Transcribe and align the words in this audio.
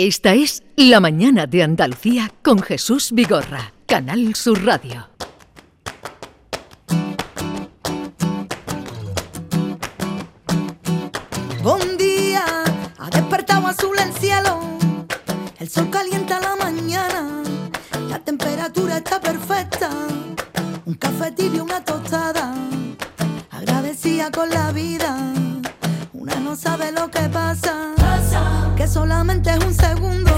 Esta 0.00 0.32
es 0.32 0.62
La 0.76 1.00
Mañana 1.00 1.48
de 1.48 1.64
Andalucía 1.64 2.32
con 2.44 2.62
Jesús 2.62 3.10
Vigorra, 3.10 3.72
Canal 3.84 4.32
Sur 4.36 4.64
Radio. 4.64 5.08
Buen 11.64 11.96
día, 11.96 12.44
ha 12.96 13.10
despertado 13.10 13.66
azul 13.66 13.98
el 13.98 14.12
cielo, 14.12 14.60
el 15.58 15.68
sol 15.68 15.90
calienta 15.90 16.38
la 16.42 16.54
mañana, 16.54 17.42
la 18.08 18.20
temperatura 18.20 18.98
está 18.98 19.20
perfecta, 19.20 19.90
un 20.84 20.94
café 20.94 21.32
tibio, 21.32 21.64
una 21.64 21.82
tostada, 21.84 22.54
agradecida 23.50 24.30
con 24.30 24.48
la 24.48 24.70
vida, 24.70 25.18
una 26.12 26.36
no 26.36 26.54
sabe 26.54 26.92
lo 26.92 27.10
que 27.10 27.28
pasa, 27.30 27.96
que 28.88 28.94
solamente 28.94 29.50
es 29.50 29.64
un 29.64 29.74
segundo, 29.74 30.30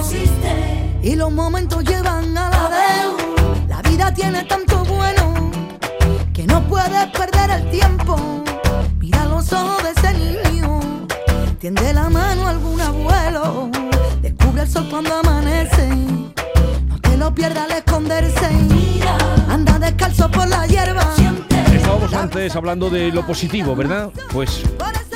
y 1.03 1.15
los 1.15 1.31
momentos 1.33 1.85
llevan 1.85 2.37
a 2.37 2.51
la 2.51 2.69
vez, 2.69 3.69
la 3.69 3.83
vida 3.83 4.13
tiene 4.13 4.45
tanto 4.45 4.85
bueno, 4.85 5.51
que 6.33 6.47
no 6.47 6.61
puedes 6.65 7.07
perder 7.09 7.51
el 7.51 7.71
tiempo, 7.71 8.17
mira 8.99 9.25
los 9.27 9.53
ojos 9.53 9.83
de 9.85 9.91
ese 9.91 10.13
niño. 10.15 10.81
Tiende 11.61 11.93
la 11.93 12.09
mano 12.09 12.47
a 12.47 12.51
algún 12.51 12.81
abuelo. 12.81 13.71
Descubre 14.23 14.63
el 14.63 14.69
sol 14.69 14.89
cuando 14.91 15.15
amanece. 15.15 15.89
No 16.89 16.99
te 17.01 17.17
lo 17.19 17.35
pierdas 17.35 17.71
al 17.71 17.77
esconderse. 17.79 18.49
Anda 19.49 19.79
descalzo 19.79 20.31
por 20.31 20.49
la 20.49 20.67
hierba. 20.67 21.07
Estábamos 21.73 22.15
antes 22.15 22.57
hablando 22.57 22.89
de 22.89 23.13
lo 23.13 23.27
positivo, 23.27 23.77
¿verdad? 23.77 24.11
Pues 24.33 24.63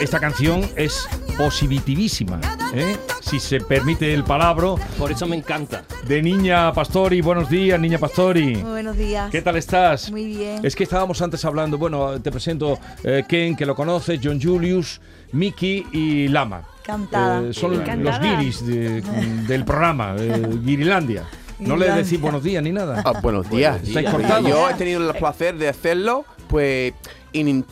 esta 0.01 0.21
canción 0.21 0.69
es 0.77 1.09
positivísima, 1.37 2.41
¿eh? 2.73 2.97
si 3.21 3.41
se 3.41 3.61
permite 3.61 4.13
el 4.15 4.25
palabra. 4.25 4.75
Por 4.99 5.11
eso 5.13 5.27
me 5.27 5.37
encanta. 5.37 5.83
De 6.07 6.23
Niña 6.23 6.73
Pastori. 6.73 7.21
Buenos 7.21 7.49
días, 7.49 7.79
Niña 7.81 7.99
Pastori. 7.99 8.55
Buenos 8.57 8.97
días. 8.97 9.31
¿Qué 9.31 9.43
tal 9.43 9.57
estás? 9.57 10.11
Muy 10.11 10.27
bien. 10.27 10.61
Es 10.65 10.77
que 10.77 10.85
estábamos 10.85 11.21
antes 11.23 11.45
hablando, 11.45 11.77
bueno, 11.79 12.21
te 12.21 12.31
presento 12.31 12.79
eh, 13.03 13.25
Ken, 13.29 13.57
que 13.57 13.67
lo 13.67 13.75
conoces, 13.75 14.21
John 14.23 14.41
Julius, 14.41 15.01
Mickey 15.33 15.87
y 15.93 16.29
Lama. 16.29 16.63
Cantada. 16.85 17.49
Eh, 17.49 17.53
son 17.55 17.75
Encantada. 17.75 18.19
los 18.19 18.21
guiris 18.39 18.67
de- 18.67 19.01
del 19.49 19.65
programa, 19.65 20.15
eh, 20.19 20.43
Guirilandia. 20.63 21.25
No 21.59 21.77
le 21.77 21.91
decís 21.91 22.21
buenos 22.21 22.43
días 22.43 22.63
ni 22.63 22.73
nada. 22.73 23.03
Ah, 23.05 23.21
buenos 23.23 23.49
días. 23.49 23.81
¿Estáis 23.83 24.11
cortados? 24.11 24.49
Yo 24.49 24.69
he 24.69 24.75
tenido 24.75 25.09
el 25.11 25.17
placer 25.17 25.57
de 25.57 25.69
hacerlo, 25.69 26.25
pues, 26.49 26.93
in- 27.33 27.65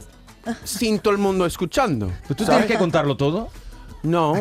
sin 0.64 0.98
todo 0.98 1.12
el 1.12 1.18
mundo 1.18 1.46
escuchando. 1.46 2.10
¿Tú 2.28 2.34
tienes 2.34 2.54
¿sabes? 2.54 2.66
que 2.66 2.76
contarlo 2.78 3.16
todo? 3.16 3.48
No. 4.02 4.34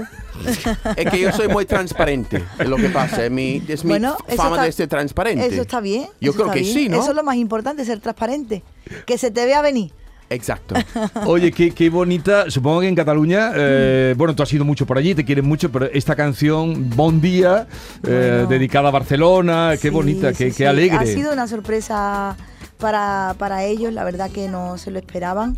Es 0.96 1.12
que 1.12 1.20
yo 1.20 1.32
soy 1.32 1.48
muy 1.48 1.66
transparente, 1.66 2.44
es 2.58 2.68
lo 2.68 2.78
que 2.78 2.90
pasa. 2.90 3.24
Es 3.26 3.32
mi, 3.32 3.62
es 3.68 3.84
mi 3.84 3.90
Bueno, 3.90 4.18
eso 4.28 4.38
fama 4.38 4.56
está- 4.56 4.64
de 4.66 4.72
ser 4.72 4.88
transparente. 4.90 5.46
Eso 5.46 5.62
está 5.62 5.80
bien. 5.82 6.08
Yo 6.20 6.34
creo 6.34 6.50
que 6.52 6.62
bien. 6.62 6.74
sí, 6.74 6.90
¿no? 6.90 7.00
Eso 7.00 7.12
es 7.12 7.16
lo 7.16 7.24
más 7.24 7.36
importante, 7.36 7.86
ser 7.86 8.00
transparente. 8.00 8.64
Que 9.06 9.20
se 9.20 9.30
te 9.30 9.46
vea 9.46 9.62
venir. 9.62 9.92
Exacto. 10.32 10.74
Oye, 11.28 11.52
qué, 11.52 11.72
qué 11.72 11.90
bonita. 11.92 12.50
Supongo 12.50 12.80
que 12.80 12.88
en 12.88 12.96
Cataluña, 12.96 13.52
eh, 13.54 14.16
bueno, 14.18 14.34
tú 14.34 14.42
has 14.42 14.52
ido 14.52 14.66
mucho 14.66 14.88
por 14.88 14.98
allí, 14.98 15.14
te 15.14 15.26
quieren 15.26 15.46
mucho, 15.46 15.72
pero 15.72 15.86
esta 15.94 16.16
canción, 16.16 16.90
Bon 16.96 17.22
Día, 17.22 17.68
eh, 18.04 18.30
Bueno. 18.40 18.48
dedicada 18.48 18.88
a 18.88 18.92
Barcelona, 18.92 19.72
qué 19.74 19.90
Sí, 19.90 19.90
bonita, 19.90 20.32
sí, 20.32 20.38
qué, 20.38 20.46
qué 20.46 20.54
sí. 20.54 20.64
alegre. 20.66 20.98
Ha 20.98 21.06
sido 21.06 21.34
una 21.34 21.48
sorpresa 21.48 22.36
para, 22.80 23.36
para 23.38 23.64
ellos, 23.66 23.94
la 23.94 24.04
verdad 24.06 24.32
que 24.32 24.48
no 24.48 24.78
se 24.80 24.90
lo 24.90 24.98
esperaban. 24.98 25.56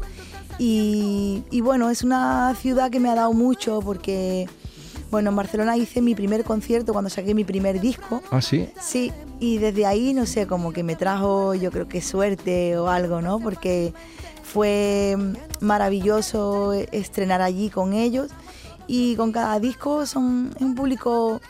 Y, 0.60 1.44
y 1.52 1.62
bueno, 1.62 1.90
es 1.90 2.04
una 2.04 2.54
ciudad 2.56 2.92
que 2.92 3.00
me 3.00 3.10
ha 3.10 3.16
dado 3.16 3.34
mucho 3.34 3.80
porque, 3.82 4.48
bueno, 5.12 5.32
en 5.32 5.36
Barcelona 5.36 5.78
hice 5.78 6.02
mi 6.02 6.16
primer 6.16 6.44
concierto 6.44 6.94
cuando 6.94 7.10
saqué 7.10 7.34
mi 7.34 7.44
primer 7.44 7.82
disco. 7.82 8.22
Ah, 8.32 8.42
sí. 8.42 8.70
Sí, 8.80 9.12
y 9.40 9.58
desde 9.58 9.86
ahí, 9.86 10.14
no 10.14 10.26
sé, 10.26 10.48
como 10.48 10.72
que 10.72 10.84
me 10.84 10.96
trajo, 10.96 11.54
yo 11.56 11.72
creo 11.72 11.88
que 11.88 12.02
suerte 12.02 12.78
o 12.78 12.88
algo, 12.88 13.22
¿no? 13.22 13.40
Porque 13.40 13.94
fue 14.44 15.18
maravilloso 15.62 16.74
estrenar 16.74 17.42
allí 17.42 17.70
con 17.70 17.94
ellos 17.94 18.30
y 18.88 19.16
con 19.16 19.32
cada 19.32 19.60
disco 19.60 20.06
son 20.06 20.52
es 20.56 20.62
un 20.62 20.76
público 20.76 21.42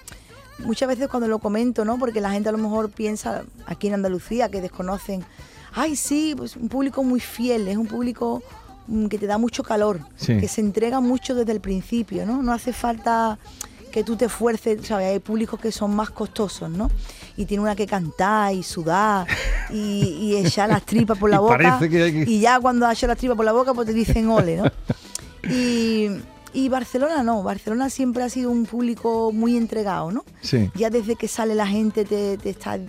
muchas 0.59 0.87
veces 0.87 1.07
cuando 1.07 1.27
lo 1.27 1.39
comento, 1.39 1.83
¿no? 1.83 1.97
Porque 1.97 2.21
la 2.21 2.31
gente 2.31 2.49
a 2.49 2.51
lo 2.51 2.57
mejor 2.57 2.89
piensa 2.89 3.43
aquí 3.65 3.87
en 3.87 3.95
Andalucía 3.95 4.49
que 4.49 4.61
desconocen, 4.61 5.25
ay 5.73 5.95
sí, 5.95 6.35
pues 6.37 6.55
un 6.55 6.69
público 6.69 7.03
muy 7.03 7.19
fiel, 7.19 7.67
es 7.67 7.77
un 7.77 7.87
público 7.87 8.43
que 9.09 9.17
te 9.17 9.27
da 9.27 9.37
mucho 9.37 9.63
calor, 9.63 10.01
Sí. 10.15 10.37
que 10.37 10.47
se 10.47 10.61
entrega 10.61 10.99
mucho 10.99 11.35
desde 11.35 11.51
el 11.53 11.61
principio, 11.61 12.25
¿no? 12.25 12.41
No 12.43 12.51
hace 12.53 12.73
falta 12.73 13.37
que 13.91 14.03
tú 14.03 14.15
te 14.15 14.25
esfuerces, 14.25 14.85
¿sabes? 14.87 15.11
Hay 15.11 15.19
públicos 15.19 15.59
que 15.59 15.71
son 15.71 15.95
más 15.95 16.09
costosos, 16.09 16.69
¿no? 16.69 16.89
Y 17.37 17.45
tiene 17.45 17.61
una 17.63 17.75
que 17.75 17.85
cantar 17.85 18.53
y 18.53 18.63
sudar 18.63 19.27
y, 19.69 20.01
y 20.19 20.35
echar 20.37 20.69
las 20.69 20.83
tripas 20.83 21.17
por 21.17 21.29
la 21.29 21.35
Y 21.37 21.39
boca. 21.39 21.77
que 21.79 21.89
que- 21.89 22.25
Y 22.27 22.39
ya 22.39 22.59
cuando 22.59 22.85
has 22.87 22.97
hecho 22.97 23.07
las 23.07 23.17
tripas 23.17 23.35
por 23.37 23.45
la 23.45 23.51
boca, 23.53 23.73
pues 23.73 23.85
te 23.87 23.93
dicen 23.93 24.27
ole, 24.29 24.57
¿no? 24.57 24.63
Y, 25.49 26.07
y 26.53 26.69
Barcelona 26.69 27.23
no, 27.23 27.43
Barcelona 27.43 27.89
siempre 27.89 28.23
ha 28.23 28.29
sido 28.29 28.49
un 28.49 28.65
público 28.65 29.31
muy 29.31 29.57
entregado, 29.57 30.11
¿no? 30.11 30.23
Sí. 30.41 30.71
Ya 30.75 30.89
desde 30.89 31.15
que 31.15 31.27
sale 31.27 31.53
la 31.55 31.67
gente 31.67 32.05
te, 32.05 32.37
te 32.37 32.49
está, 32.49 32.79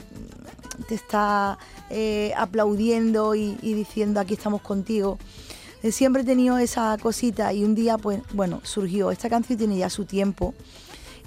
te 0.88 0.94
está 0.94 1.59
eh, 1.91 2.32
aplaudiendo 2.37 3.34
y, 3.34 3.59
y 3.62 3.75
diciendo 3.75 4.21
aquí 4.21 4.34
estamos 4.34 4.62
contigo. 4.62 5.19
Eh, 5.84 5.93
Siempre 5.93 6.22
he 6.22 6.25
tenido 6.25 6.56
esa 6.56 6.97
cosita 6.97 7.53
y 7.53 7.62
un 7.62 7.75
día, 7.75 7.99
pues, 7.99 8.22
bueno, 8.33 8.62
surgió. 8.65 9.11
Esta 9.11 9.28
canción 9.28 9.59
tiene 9.59 9.77
ya 9.77 9.91
su 9.91 10.06
tiempo 10.06 10.55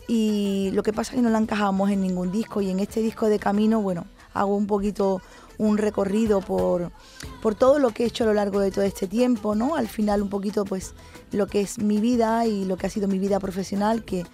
y 0.08 0.72
lo 0.74 0.82
que 0.82 0.94
pasa 0.94 1.12
es 1.12 1.18
que 1.18 1.22
no 1.22 1.30
la 1.30 1.38
encajamos 1.38 1.92
en 1.92 2.02
ningún 2.02 2.32
disco 2.32 2.60
y 2.62 2.72
en 2.72 2.80
este 2.80 3.02
disco 3.02 3.28
de 3.30 3.38
camino, 3.38 3.84
bueno, 3.84 4.08
hago 4.34 4.56
un 4.56 4.66
poquito 4.66 5.22
un 5.60 5.78
recorrido 5.78 6.42
por, 6.42 6.92
por 7.40 7.54
todo 7.54 7.78
lo 7.78 7.92
que 7.92 8.04
he 8.04 8.08
hecho 8.08 8.24
a 8.24 8.28
lo 8.28 8.34
largo 8.34 8.60
de 8.60 8.72
todo 8.72 8.84
este 8.84 9.06
tiempo, 9.06 9.54
¿no? 9.54 9.76
Al 9.76 9.88
final 9.88 10.24
un 10.24 10.30
poquito 10.30 10.66
pues 10.66 10.96
lo 11.32 11.46
que 11.46 11.62
es 11.62 11.78
mi 11.78 12.00
vida 12.00 12.48
y 12.48 12.66
lo 12.66 12.78
que 12.78 12.88
ha 12.88 12.90
sido 12.90 13.08
mi 13.08 13.20
vida 13.20 13.40
profesional, 13.40 14.04
que, 14.06 14.26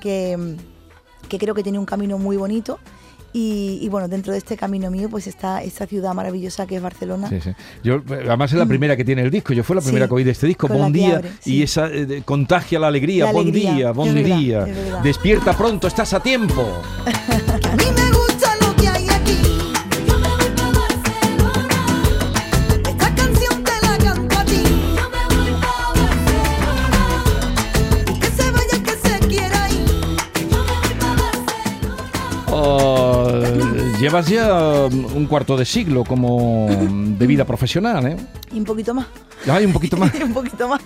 que, 0.00 0.38
mm, 0.38 1.28
que 1.28 1.38
creo 1.38 1.54
que 1.54 1.62
tiene 1.62 1.78
un 1.78 1.86
camino 1.86 2.16
muy 2.16 2.38
bonito. 2.38 2.78
Y, 3.38 3.80
y 3.82 3.88
bueno, 3.90 4.08
dentro 4.08 4.32
de 4.32 4.38
este 4.38 4.56
camino 4.56 4.90
mío 4.90 5.10
pues 5.10 5.26
está 5.26 5.62
esta 5.62 5.86
ciudad 5.86 6.14
maravillosa 6.14 6.66
que 6.66 6.76
es 6.76 6.82
Barcelona. 6.82 7.28
Sí, 7.28 7.38
sí. 7.42 7.50
Yo, 7.84 8.00
además 8.08 8.50
es 8.50 8.58
la 8.58 8.64
primera 8.64 8.96
que 8.96 9.04
tiene 9.04 9.20
el 9.20 9.30
disco. 9.30 9.52
Yo 9.52 9.62
fue 9.62 9.76
la 9.76 9.82
Sí, 9.82 9.88
primera 9.88 10.08
que 10.08 10.14
oí 10.14 10.24
de 10.24 10.30
este 10.30 10.46
disco, 10.46 10.68
Bon 10.68 10.90
que 10.90 10.98
Día. 11.00 11.16
abre, 11.16 11.28
Y 11.44 11.50
sí. 11.50 11.62
esa 11.62 11.88
eh, 11.92 12.22
contagia 12.24 12.78
la 12.78 12.86
alegría. 12.86 13.26
La 13.26 13.32
Bon 13.32 13.42
alegría, 13.42 13.74
día, 13.74 13.92
bon 13.92 14.14
día. 14.14 14.66
es 14.66 14.74
verdad. 14.74 15.00
Despierta 15.02 15.52
pronto, 15.52 15.86
estás 15.86 16.14
a 16.14 16.20
tiempo. 16.20 16.62
A 17.04 17.76
mí 17.76 17.84
me 17.94 18.15
llevas 34.06 34.28
ya 34.28 34.86
um, 34.86 35.16
un 35.16 35.26
cuarto 35.26 35.56
de 35.56 35.64
siglo 35.64 36.04
como 36.04 36.66
um, 36.66 37.18
de 37.18 37.26
vida 37.26 37.44
profesional, 37.44 38.06
¿eh? 38.06 38.16
Y 38.52 38.58
un 38.60 38.64
poquito 38.64 38.94
más. 38.94 39.06
Ay, 39.48 39.64
un 39.64 39.72
poquito 39.72 39.96
más. 39.96 40.12
un 40.22 40.32
poquito 40.34 40.68
más. 40.68 40.80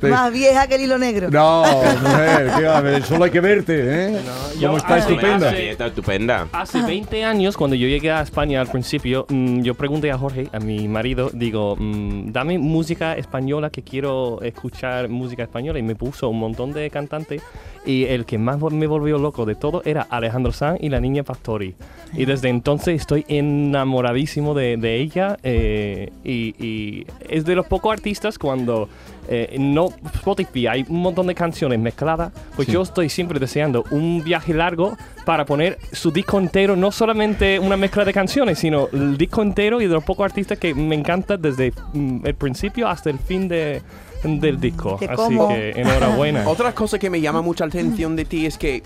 Te- 0.00 0.08
más 0.08 0.32
vieja 0.32 0.66
que 0.66 0.76
el 0.76 0.82
hilo 0.82 0.98
negro. 0.98 1.30
No, 1.30 1.62
mujer, 2.02 2.50
qué 2.56 2.64
va, 2.64 3.00
solo 3.02 3.24
hay 3.24 3.30
que 3.30 3.40
verte, 3.40 3.74
¿eh? 4.08 4.18
yo- 4.58 4.68
Como 4.68 4.78
está 4.78 4.94
ah, 4.94 4.98
estupenda. 4.98 5.50
sí, 5.50 5.56
Sí, 5.56 5.62
está 5.64 5.86
estupenda. 5.86 6.48
Hace 6.52 6.82
20 6.82 7.24
años, 7.24 7.56
cuando 7.56 7.76
yo 7.76 7.86
llegué 7.88 8.10
a 8.10 8.22
España 8.22 8.60
al 8.60 8.68
principio, 8.68 9.26
mm, 9.28 9.60
yo 9.60 9.74
pregunté 9.74 10.10
a 10.10 10.18
Jorge, 10.18 10.48
a 10.52 10.58
mi 10.60 10.88
marido, 10.88 11.30
digo, 11.32 11.76
mm, 11.78 12.32
dame 12.32 12.58
música 12.58 13.14
española 13.16 13.70
que 13.70 13.82
quiero 13.82 14.40
escuchar 14.42 15.08
música 15.08 15.42
española 15.42 15.78
y 15.78 15.82
me 15.82 15.94
puso 15.94 16.28
un 16.28 16.38
montón 16.38 16.72
de 16.72 16.88
cantantes 16.90 17.42
y 17.84 18.04
el 18.04 18.24
que 18.26 18.38
más 18.38 18.60
me 18.60 18.86
volvió 18.86 19.18
loco 19.18 19.46
de 19.46 19.54
todo 19.54 19.82
era 19.84 20.02
Alejandro 20.10 20.52
Sanz 20.52 20.78
y 20.82 20.88
la 20.88 21.00
niña 21.00 21.22
Pastori. 21.22 21.74
Y 22.12 22.24
desde 22.24 22.48
entonces 22.48 23.00
estoy 23.00 23.24
enamoradísimo 23.28 24.54
de, 24.54 24.76
de 24.76 24.96
ella 24.96 25.36
eh, 25.42 26.10
y, 26.24 26.29
y 26.32 27.06
es 27.28 27.44
de 27.44 27.54
los 27.54 27.66
pocos 27.66 27.92
artistas 27.92 28.38
cuando 28.38 28.88
eh, 29.28 29.56
no 29.60 29.90
Spotify 30.14 30.66
hay 30.66 30.86
un 30.88 31.02
montón 31.02 31.28
de 31.28 31.34
canciones 31.36 31.78
mezcladas, 31.78 32.32
pues 32.56 32.66
Sí. 32.66 32.72
yo 32.72 32.82
estoy 32.82 33.08
siempre 33.08 33.38
deseando 33.38 33.84
un 33.90 34.24
viaje 34.24 34.52
largo 34.52 34.96
para 35.24 35.44
poner 35.44 35.78
su 35.92 36.10
disco 36.10 36.38
entero, 36.38 36.74
no 36.74 36.90
solamente 36.90 37.58
una 37.60 37.76
mezcla 37.76 38.04
de 38.04 38.12
canciones, 38.12 38.58
sino 38.58 38.88
el 38.92 39.16
disco 39.16 39.42
entero 39.42 39.80
y 39.80 39.86
de 39.86 39.94
los 39.94 40.02
pocos 40.02 40.24
artistas 40.24 40.58
que 40.58 40.74
me 40.74 40.96
encanta 40.96 41.36
desde 41.36 41.72
mm, 41.92 42.26
el 42.26 42.34
principio 42.34 42.88
hasta 42.88 43.08
el 43.10 43.18
fin 43.20 43.46
de, 43.46 43.82
del 44.24 44.58
disco. 44.60 44.96
Así 44.96 45.14
como. 45.14 45.48
que 45.48 45.70
enhorabuena. 45.76 46.42
Otra 46.48 46.74
cosa 46.74 46.98
que 46.98 47.08
me 47.08 47.20
llama 47.20 47.40
mucha 47.40 47.66
atención 47.66 48.16
de 48.16 48.24
ti 48.24 48.46
es 48.46 48.58
que, 48.58 48.82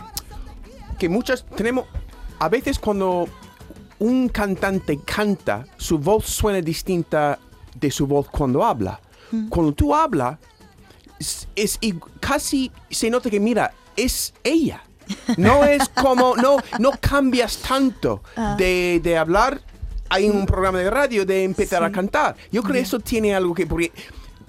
que 0.99 1.09
muchas 1.09 1.47
tenemos, 1.57 1.87
a 2.39 2.49
veces 2.51 2.79
cuando 2.79 3.27
un 3.99 4.29
cantante 4.29 4.99
canta, 5.05 5.67
su 5.77 5.99
voz 5.99 6.27
suena 6.27 6.61
distinta 6.61 7.39
de 7.75 7.91
su 7.91 8.07
voz 8.07 8.29
cuando 8.29 8.65
habla. 8.65 9.01
Cuando 9.49 9.73
tú 9.73 9.95
hablas, 9.95 10.39
es, 11.57 11.79
casi 12.21 12.71
se 12.91 13.11
nota 13.11 13.29
que, 13.31 13.41
mira, 13.41 13.73
es 13.97 14.33
ella. 14.45 14.83
No 15.37 15.65
es 15.65 15.89
como, 15.89 16.37
no, 16.37 16.59
no 16.79 16.93
cambias 17.01 17.57
tanto 17.59 18.23
Ah. 18.37 18.55
de, 18.57 19.01
de 19.03 19.19
hablar 19.19 19.61
hay 20.09 20.29
un 20.29 20.47
programa 20.47 20.79
de 20.79 20.91
radio 20.91 21.27
de 21.27 21.43
empezar 21.43 21.83
a 21.83 21.91
cantar. 21.91 22.37
Yo 22.53 22.63
creo 22.63 22.75
que 22.75 22.81
eso 22.81 23.01
tiene 23.01 23.35
algo 23.35 23.53
que... 23.55 23.67
Porque 23.67 23.91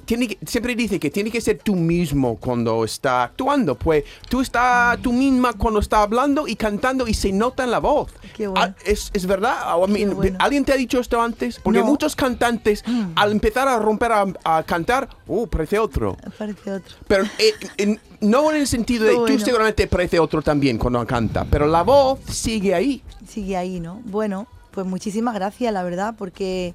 tiene 0.06 0.28
que- 0.28 0.38
siempre 0.46 0.76
dice 0.76 1.00
que 1.00 1.10
tiene 1.10 1.32
que 1.32 1.42
ser 1.42 1.58
tú 1.60 1.76
mismo 1.76 2.38
cuando 2.38 2.84
está 2.86 3.24
actuando. 3.24 3.76
Pues 3.76 4.04
tú 4.30 4.42
estás 4.42 5.00
tú 5.02 5.12
misma 5.12 5.54
cuando 5.54 5.80
está 5.80 6.02
hablando 6.04 6.48
y 6.48 6.56
cantando 6.56 7.08
y 7.08 7.14
se 7.14 7.32
nota 7.32 7.64
en 7.64 7.72
la 7.72 7.80
voz. 7.80 8.12
Qué 8.36 8.48
bueno. 8.48 8.66
Ah, 8.66 8.76
¿Es, 8.86 9.10
es 9.14 9.26
verdad? 9.26 9.58
I 9.88 9.92
mean, 9.92 10.16
bueno. 10.16 10.38
¿Alguien 10.40 10.64
te 10.66 10.74
ha 10.74 10.78
dicho 10.78 11.00
esto 11.00 11.22
antes? 11.22 11.60
Porque 11.60 11.80
No. 11.80 11.86
muchos 11.86 12.16
cantantes 12.16 12.84
al 13.16 13.32
empezar 13.32 13.68
a 13.68 13.80
romper 13.80 14.12
a, 14.12 14.26
a 14.44 14.64
cantar, 14.64 15.10
uh, 15.28 15.48
parece 15.48 15.80
otro. 15.80 16.16
Parece 16.38 16.72
otro. 16.72 16.96
Pero 17.08 17.24
eh, 17.40 17.54
en- 17.78 18.00
no 18.22 18.52
en 18.52 18.62
el 18.62 18.68
sentido 18.68 19.04
de 19.06 19.12
Qué 19.12 19.16
tú 19.18 19.22
bueno. 19.24 19.40
seguramente 19.46 19.88
parece 19.88 20.20
otro 20.20 20.42
también 20.42 20.78
cuando 20.78 21.06
canta, 21.06 21.46
pero 21.50 21.68
la 21.68 21.84
voz 21.84 22.20
sigue 22.30 22.74
ahí. 22.74 23.02
sigue 23.28 23.58
ahí, 23.58 23.80
¿no? 23.80 24.02
Bueno, 24.06 24.48
pues 24.72 24.86
muchísimas 24.88 25.34
gracias, 25.36 25.72
la 25.74 25.84
verdad, 25.84 26.16
porque 26.18 26.74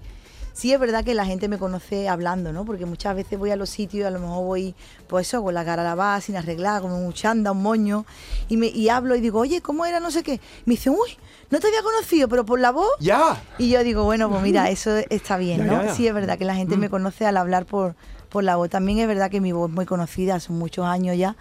sí 0.53 0.73
es 0.73 0.81
verdad 0.81 1.05
que 1.05 1.15
la 1.15 1.25
gente 1.25 1.49
me 1.49 1.59
conoce 1.59 2.09
hablando, 2.09 2.53
¿no? 2.53 2.65
Porque 2.65 2.87
muchas 2.87 3.15
veces 3.17 3.39
voy 3.39 3.51
a 3.51 3.57
los 3.57 3.71
sitios 3.71 4.03
y 4.03 4.07
a 4.07 4.11
lo 4.11 4.19
mejor 4.21 4.45
voy, 4.45 4.75
pues 5.07 5.29
eso, 5.29 5.43
con 5.43 5.55
la 5.55 5.65
cara 5.65 5.83
lavada, 5.83 6.21
sin 6.21 6.37
arreglar, 6.37 6.83
con 6.83 6.93
un 6.93 7.13
chanda, 7.13 7.53
un 7.53 7.63
moño, 7.63 8.05
y, 8.49 8.57
me, 8.57 8.67
y 8.67 8.89
hablo 8.89 9.15
y 9.17 9.21
digo, 9.21 9.41
oye, 9.41 9.61
¿cómo 9.61 9.87
era? 9.87 10.01
No 10.01 10.11
sé 10.11 10.23
qué. 10.23 10.41
Me 10.65 10.75
dicen, 10.75 10.93
uy, 10.93 11.17
no 11.51 11.61
te 11.61 11.69
había 11.69 11.83
conocido, 11.83 12.29
pero 12.29 12.45
por 12.45 12.61
la 12.61 12.71
voz. 12.71 12.91
Ya. 13.01 13.43
Y 13.59 13.71
yo 13.71 13.83
digo, 13.83 14.05
bueno, 14.05 14.29
pues 14.31 14.43
mira, 14.43 14.71
eso 14.71 14.97
está 15.11 15.37
bien, 15.37 15.67
¿no? 15.67 15.83
ya, 15.83 15.87
ya. 15.87 15.95
Sí 15.95 16.07
es 16.07 16.15
verdad 16.15 16.39
que 16.39 16.45
la 16.45 16.55
gente 16.55 16.77
me 16.77 16.89
conoce 16.89 17.27
al 17.27 17.37
hablar 17.37 17.67
por, 17.67 17.95
por 18.29 18.45
la 18.45 18.57
voz. 18.57 18.71
También 18.71 18.99
es 18.99 19.09
verdad 19.09 19.31
que 19.31 19.41
mi 19.41 19.53
voz 19.53 19.69
es 19.69 19.75
muy 19.75 19.87
conocida, 19.87 20.41
son 20.41 20.59
muchos 20.59 20.87
años 20.87 21.17
ya. 21.17 21.37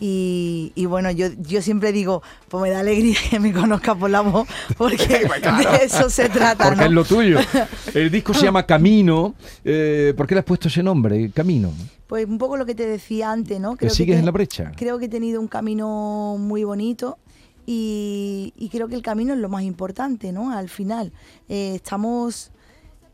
Y, 0.00 0.72
y 0.74 0.86
bueno, 0.86 1.10
yo, 1.12 1.28
yo 1.38 1.62
siempre 1.62 1.92
digo, 1.92 2.22
pues 2.48 2.62
me 2.62 2.70
da 2.70 2.80
alegría 2.80 3.16
que 3.30 3.38
me 3.40 3.52
conozca 3.52 3.94
por 3.94 4.10
la 4.10 4.20
voz, 4.22 4.46
porque 4.76 5.24
Claro. 5.40 5.70
de 5.72 5.84
eso 5.84 6.10
se 6.10 6.28
trata, 6.28 6.64
Porque 6.64 6.80
¿no? 6.80 6.86
es 6.86 6.92
lo 6.92 7.04
tuyo. 7.04 7.38
El 7.94 8.10
disco 8.10 8.34
se 8.34 8.42
llama 8.44 8.66
Camino. 8.66 9.34
Eh, 9.64 10.12
¿Por 10.16 10.26
qué 10.26 10.34
le 10.34 10.40
has 10.40 10.44
puesto 10.44 10.68
ese 10.68 10.82
nombre, 10.82 11.30
Camino? 11.30 11.70
Pues 12.06 12.26
un 12.26 12.38
poco 12.38 12.56
lo 12.56 12.66
que 12.66 12.74
te 12.74 12.86
decía 12.86 13.30
antes, 13.32 13.58
¿no? 13.60 13.76
¿Que 13.76 13.88
sigues 13.88 14.16
te- 14.16 14.20
en 14.20 14.26
la 14.26 14.30
brecha? 14.32 14.72
Creo 14.76 14.98
que 14.98 15.06
he 15.06 15.08
tenido 15.08 15.40
un 15.40 15.48
camino 15.48 16.36
muy 16.38 16.64
bonito 16.64 17.18
y, 17.66 18.52
y 18.56 18.68
creo 18.68 18.88
que 18.88 18.94
el 18.94 19.02
camino 19.02 19.32
es 19.32 19.40
lo 19.40 19.48
más 19.48 19.62
importante, 19.62 20.32
¿no? 20.32 20.52
Al 20.52 20.68
final, 20.68 21.12
eh, 21.48 21.72
estamos, 21.76 22.50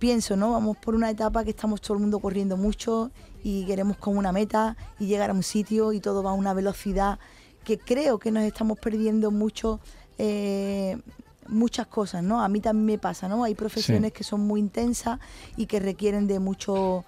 pienso, 0.00 0.36
¿no? 0.36 0.50
Vamos 0.52 0.76
por 0.78 0.96
una 0.96 1.08
etapa 1.10 1.44
que 1.44 1.50
estamos 1.50 1.80
todo 1.80 1.94
el 1.94 2.00
mundo 2.00 2.18
corriendo 2.18 2.56
mucho 2.56 3.12
y 3.44 3.64
queremos 3.66 3.96
con 3.98 4.16
una 4.16 4.32
meta 4.32 4.76
y 4.98 5.06
llegar 5.06 5.30
a 5.30 5.32
un 5.32 5.44
sitio 5.44 5.92
y 5.92 6.00
todo 6.00 6.22
va 6.24 6.30
a 6.30 6.34
una 6.34 6.54
velocidad 6.54 7.20
que 7.64 7.78
creo 7.78 8.18
que 8.18 8.32
nos 8.32 8.42
estamos 8.42 8.78
perdiendo 8.80 9.30
mucho. 9.30 9.78
eh, 10.18 10.98
muchas 11.48 11.86
cosas, 11.88 12.22
¿no? 12.22 12.44
A 12.44 12.48
mí 12.48 12.60
también 12.60 12.86
me 12.86 12.98
pasa, 12.98 13.26
¿no? 13.28 13.42
Hay 13.42 13.54
profesiones 13.56 14.12
que 14.12 14.22
son 14.22 14.40
muy 14.42 14.60
intensas 14.60 15.18
y 15.56 15.66
que 15.66 15.80
requieren 15.80 16.26
de 16.28 16.38
mucho 16.38 17.04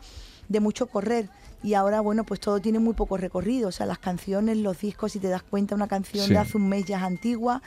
de 0.48 0.58
mucho 0.60 0.86
correr 0.86 1.28
y 1.62 1.74
ahora 1.74 2.00
bueno 2.00 2.24
pues 2.24 2.40
todo 2.40 2.58
tiene 2.60 2.80
muy 2.80 2.94
poco 2.94 3.16
recorrido 3.16 3.68
o 3.68 3.72
sea 3.72 3.86
las 3.86 3.98
canciones 4.00 4.56
los 4.58 4.80
discos 4.80 5.12
si 5.12 5.20
te 5.20 5.28
das 5.28 5.42
cuenta 5.44 5.76
una 5.76 5.86
canción 5.86 6.26
Sí. 6.26 6.32
de 6.32 6.38
hace 6.38 6.56
un 6.56 6.68
mes 6.68 6.84
ya 6.86 6.96
es 6.98 7.02
antigua 7.04 7.62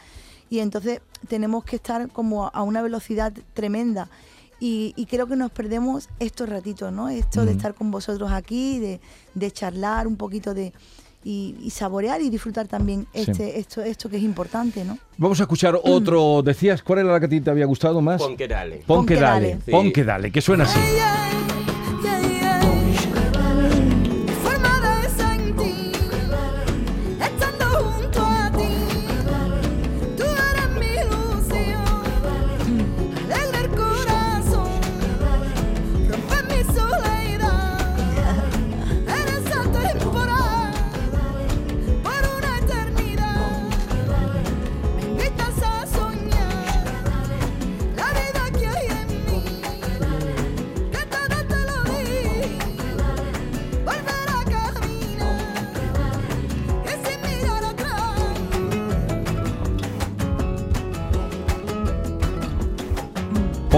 y 0.50 0.60
entonces 0.60 1.00
tenemos 1.30 1.64
que 1.64 1.78
estar 1.78 2.10
como 2.10 2.48
a 2.54 2.62
una 2.64 2.82
velocidad 2.82 3.32
tremenda 3.54 4.10
y, 4.60 4.94
y 4.96 5.06
creo 5.06 5.28
que 5.28 5.36
nos 5.36 5.52
perdemos 5.52 6.10
estos 6.20 6.48
ratitos 6.50 6.92
no 6.94 7.10
esto 7.10 7.46
de 7.46 7.52
estar 7.54 7.74
con 7.74 7.92
vosotros 7.92 8.32
aquí 8.32 8.80
de, 8.80 9.00
de 9.34 9.52
charlar 9.52 10.08
un 10.08 10.16
poquito 10.16 10.54
de 10.54 10.72
y, 11.24 11.56
y 11.62 11.72
saborear 11.72 12.22
y 12.22 12.30
disfrutar 12.30 12.68
también 12.68 13.08
Sí. 13.14 13.22
este 13.32 13.60
esto 13.60 13.82
esto 13.82 14.10
que 14.10 14.18
es 14.18 14.24
importante 14.24 14.84
no 14.86 14.98
Vamos 15.18 15.40
a 15.40 15.44
escuchar 15.44 15.80
otro. 15.82 16.42
Decías, 16.44 16.84
¿cuál 16.84 17.00
era 17.00 17.12
la 17.14 17.20
que 17.22 17.26
a 17.26 17.30
ti 17.30 17.40
te 17.42 17.50
había 17.50 17.66
gustado 17.66 18.02
más? 18.02 18.22
Pon 18.22 18.36
que 18.36 18.48
dale. 18.50 18.84
Pon 18.86 18.98
Pon 18.98 19.06
que 19.06 19.16
que 19.16 19.20
dale. 19.22 19.50
dale. 19.56 19.72
Pon 19.72 19.86
Sí. 19.86 19.94
que 19.94 20.04
dale, 20.04 20.32
que 20.32 20.42
suena 20.42 20.66
así. 20.66 20.78
Forma 20.78 21.35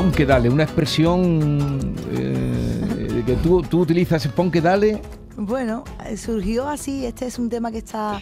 Pon 0.07 0.15
que 0.15 0.25
dale, 0.25 0.50
una 0.50 0.63
expresión 0.63 1.94
eh, 2.15 3.24
que 3.25 3.33
tú, 3.44 3.62
tú 3.63 3.81
utilizas, 3.81 4.25
pon 4.30 4.50
que 4.50 4.62
dale. 4.62 5.01
Bueno, 5.36 5.83
eh, 6.06 6.15
surgió 6.15 6.69
así, 6.69 7.06
este 7.06 7.25
es 7.25 7.38
un 7.38 7.50
tema 7.50 7.74
que 7.74 7.80
está 7.80 8.21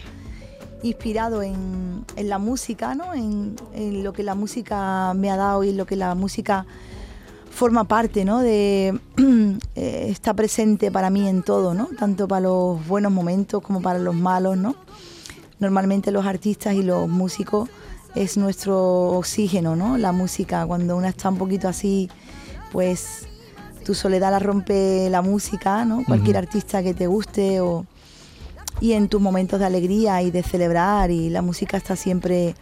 inspirado 0.82 1.44
en, 1.44 2.04
en 2.16 2.28
la 2.28 2.38
música, 2.38 2.96
¿no? 2.96 3.14
En, 3.14 3.54
en 3.72 4.02
lo 4.02 4.12
que 4.12 4.24
la 4.24 4.34
música 4.34 5.14
me 5.14 5.30
ha 5.30 5.36
dado 5.36 5.62
y 5.62 5.68
en 5.68 5.76
lo 5.76 5.86
que 5.86 5.94
la 5.94 6.16
música 6.16 6.66
forma 7.52 7.84
parte, 7.84 8.24
¿no? 8.24 8.40
De 8.40 8.98
eh, 9.76 10.06
está 10.08 10.34
presente 10.34 10.90
para 10.90 11.08
mí 11.08 11.28
en 11.28 11.44
todo, 11.44 11.72
¿no? 11.72 11.86
Tanto 11.96 12.26
para 12.26 12.40
los 12.40 12.84
buenos 12.88 13.12
momentos 13.12 13.62
como 13.62 13.80
para 13.80 14.00
los 14.00 14.16
malos, 14.16 14.56
¿no? 14.56 14.74
Normalmente 15.60 16.10
los 16.10 16.26
artistas 16.26 16.74
y 16.74 16.82
los 16.82 17.08
músicos 17.08 17.68
es 18.16 18.36
nuestro 18.36 19.10
oxígeno, 19.10 19.76
¿no? 19.76 19.98
La 19.98 20.12
música, 20.12 20.66
cuando 20.66 20.96
uno 20.96 21.06
está 21.06 21.28
un 21.28 21.38
poquito 21.38 21.68
así, 21.68 22.08
pues 22.72 23.28
tu 23.84 23.94
soledad 23.94 24.30
la 24.32 24.38
rompe 24.38 25.08
la 25.10 25.22
música, 25.22 25.84
¿no? 25.84 26.04
Cualquier 26.04 26.36
artista 26.38 26.82
que 26.82 26.94
te 26.94 27.06
guste 27.06 27.60
o 27.60 27.86
y 28.80 28.92
en 28.92 29.08
tus 29.08 29.20
momentos 29.20 29.58
de 29.60 29.66
alegría 29.66 30.20
y 30.22 30.30
de 30.30 30.42
celebrar 30.42 31.10
y 31.10 31.30
la 31.30 31.40
música 31.40 31.76
está 31.76 31.96
siempre 31.96 32.54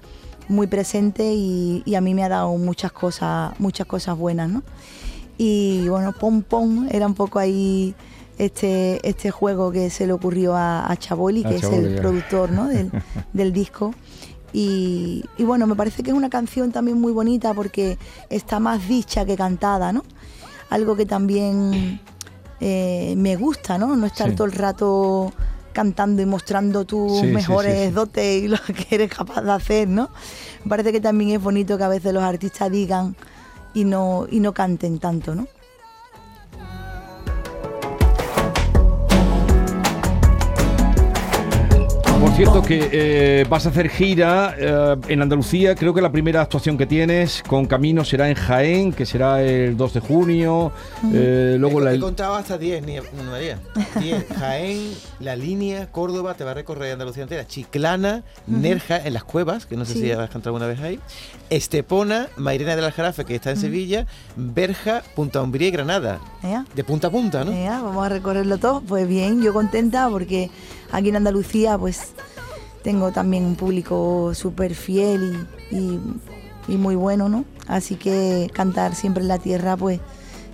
muy 0.48 0.66
presente 0.66 1.32
y, 1.34 1.82
y 1.84 1.94
a 1.94 2.00
mí 2.00 2.14
me 2.14 2.22
ha 2.22 2.28
dado 2.28 2.56
muchas 2.56 2.92
cosas, 2.92 3.58
muchas 3.58 3.86
cosas 3.86 4.16
buenas, 4.16 4.48
¿no? 4.50 4.62
Y 5.38 5.88
bueno, 5.88 6.12
Pom 6.12 6.42
Pom 6.42 6.86
era 6.90 7.06
un 7.06 7.14
poco 7.14 7.38
ahí 7.38 7.94
este, 8.38 9.06
este 9.08 9.30
juego 9.30 9.72
que 9.72 9.90
se 9.90 10.06
le 10.06 10.12
ocurrió 10.12 10.54
a, 10.54 10.90
a 10.90 10.96
Chaboli, 10.96 11.44
A 11.44 11.48
que 11.48 11.56
es 11.56 11.62
Chaboli, 11.62 11.84
el 11.84 11.94
ya. 11.96 12.00
productor 12.00 12.50
¿no? 12.50 12.68
del, 12.68 12.90
del 13.32 13.52
disco. 13.52 13.94
Y, 14.56 15.24
y 15.36 15.42
bueno, 15.42 15.66
me 15.66 15.74
parece 15.74 16.04
que 16.04 16.12
es 16.12 16.16
una 16.16 16.30
canción 16.30 16.70
también 16.70 17.00
muy 17.00 17.10
bonita 17.12 17.52
porque 17.52 17.98
está 18.30 18.60
más 18.60 18.86
dicha 18.88 19.26
que 19.26 19.36
cantada, 19.36 19.92
¿no? 19.92 20.04
Algo 20.70 20.94
que 20.94 21.06
también 21.06 22.00
eh, 22.60 23.14
me 23.16 23.34
gusta, 23.34 23.78
¿no? 23.78 23.96
No 23.96 24.06
estar 24.06 24.30
Sí. 24.30 24.36
todo 24.36 24.46
el 24.46 24.52
rato 24.52 25.32
cantando 25.72 26.22
y 26.22 26.26
mostrando 26.26 26.84
tus 26.84 27.20
Sí, 27.22 27.26
mejores 27.26 27.88
sí. 27.88 27.94
dotes 27.94 28.44
y 28.44 28.46
lo 28.48 28.58
que 28.62 28.94
eres 28.94 29.10
capaz 29.12 29.42
de 29.42 29.50
hacer, 29.50 29.88
¿no? 29.88 30.08
Me 30.62 30.68
parece 30.70 30.92
que 30.92 31.00
también 31.00 31.30
es 31.30 31.42
bonito 31.42 31.76
que 31.76 31.82
a 31.82 31.88
veces 31.88 32.14
los 32.14 32.22
artistas 32.22 32.70
digan 32.70 33.16
y 33.74 33.82
no, 33.82 34.26
y 34.30 34.38
no 34.38 34.54
canten 34.54 35.00
tanto, 35.00 35.34
¿no? 35.34 35.48
Cierto 42.36 42.62
que 42.62 42.88
eh, 42.92 43.46
vas 43.48 43.64
a 43.66 43.68
hacer 43.68 43.88
gira 43.88 44.54
eh, 44.58 44.96
en 45.08 45.22
Andalucía, 45.22 45.74
creo 45.76 45.94
que 45.94 46.00
la 46.02 46.10
primera 46.10 46.42
actuación 46.42 46.76
que 46.76 46.84
tienes 46.86 47.42
con 47.46 47.66
Camino 47.66 48.04
será 48.04 48.28
en 48.28 48.34
Jaén, 48.34 48.92
que 48.92 49.06
será 49.06 49.40
el 49.40 49.76
2 49.76 49.94
de 49.94 50.00
junio, 50.00 50.72
eh, 51.12 51.56
luego 51.60 51.80
he, 51.80 51.84
la... 51.84 51.94
he 51.94 52.00
contado 52.00 52.34
hasta 52.34 52.58
10, 52.58 52.84
ni- 52.86 52.96
María. 53.30 53.60
10. 54.00 54.26
Jaén, 54.36 54.92
La 55.20 55.36
Línea, 55.36 55.86
Córdoba, 55.92 56.34
te 56.34 56.42
va 56.42 56.50
a 56.50 56.54
recorrer 56.54 56.92
Andalucía 56.92 57.22
entera. 57.22 57.46
Chiclana, 57.46 58.24
Nerja, 58.48 58.98
en 58.98 59.14
las 59.14 59.22
cuevas, 59.24 59.66
que 59.66 59.76
no 59.76 59.84
sé 59.84 59.94
Sí. 59.94 60.00
si 60.00 60.10
has 60.10 60.28
cantado 60.28 60.56
alguna 60.56 60.66
vez 60.66 60.80
ahí. 60.80 60.98
Estepona, 61.50 62.26
Mairena 62.36 62.74
del 62.74 62.84
Aljarafe, 62.86 63.24
que 63.24 63.36
está 63.36 63.50
en 63.52 63.58
Sevilla. 63.58 64.06
Berja, 64.34 65.02
Punta 65.14 65.40
Umbría 65.40 65.68
y 65.68 65.70
Granada. 65.70 66.18
De 66.74 66.82
punta 66.82 67.08
a 67.08 67.10
punta, 67.10 67.44
¿no? 67.44 67.52
Vamos 67.52 68.04
a 68.04 68.08
recorrerlo 68.08 68.58
todo. 68.58 68.80
Pues 68.80 69.06
bien, 69.06 69.40
yo 69.40 69.52
contenta 69.52 70.08
porque 70.10 70.50
aquí 70.94 71.08
en 71.08 71.16
Andalucía 71.16 71.76
pues 71.76 72.12
tengo 72.82 73.10
también 73.12 73.44
un 73.44 73.56
público 73.56 74.32
súper 74.34 74.74
fiel 74.74 75.46
y, 75.70 75.98
muy 76.76 76.94
bueno, 76.94 77.28
¿no? 77.28 77.44
Así 77.66 77.96
que 77.96 78.50
cantar 78.52 78.94
siempre 78.94 79.22
en 79.22 79.28
la 79.28 79.38
tierra 79.38 79.76
pues 79.76 80.00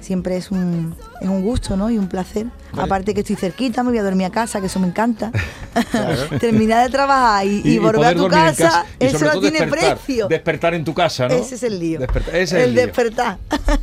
siempre 0.00 0.36
es 0.36 0.50
un, 0.50 0.94
es 1.20 1.28
un 1.28 1.42
gusto, 1.42 1.76
¿no? 1.76 1.90
Y 1.90 1.98
un 1.98 2.08
placer. 2.08 2.46
Aparte 2.76 3.14
que 3.14 3.20
estoy 3.20 3.36
cerquita, 3.36 3.82
me 3.82 3.90
voy 3.90 3.98
a 3.98 4.02
dormir 4.02 4.26
a 4.26 4.30
casa, 4.30 4.60
que 4.60 4.66
eso 4.66 4.78
me 4.80 4.86
encanta. 4.86 5.32
Terminar 6.40 6.84
de 6.84 6.90
trabajar 6.90 7.46
y, 7.46 7.62
y 7.64 7.78
volver 7.78 8.04
a 8.06 8.14
tu 8.14 8.28
casa, 8.28 8.84
eso 8.98 9.18
no 9.24 9.40
tiene 9.40 9.60
despertar, 9.60 9.96
precio. 9.96 10.28
Despertar 10.28 10.74
en 10.74 10.84
tu 10.84 10.94
casa, 10.94 11.28
¿no? 11.28 11.34
Ese 11.34 11.54
es 11.56 11.62
el 11.62 11.78
lío. 11.78 12.00
Despertar- 12.00 12.34
ese 12.34 12.42
es 12.42 12.52
el 12.52 12.60
el 12.60 12.74
lío. 12.74 12.86
despertar. 12.86 13.38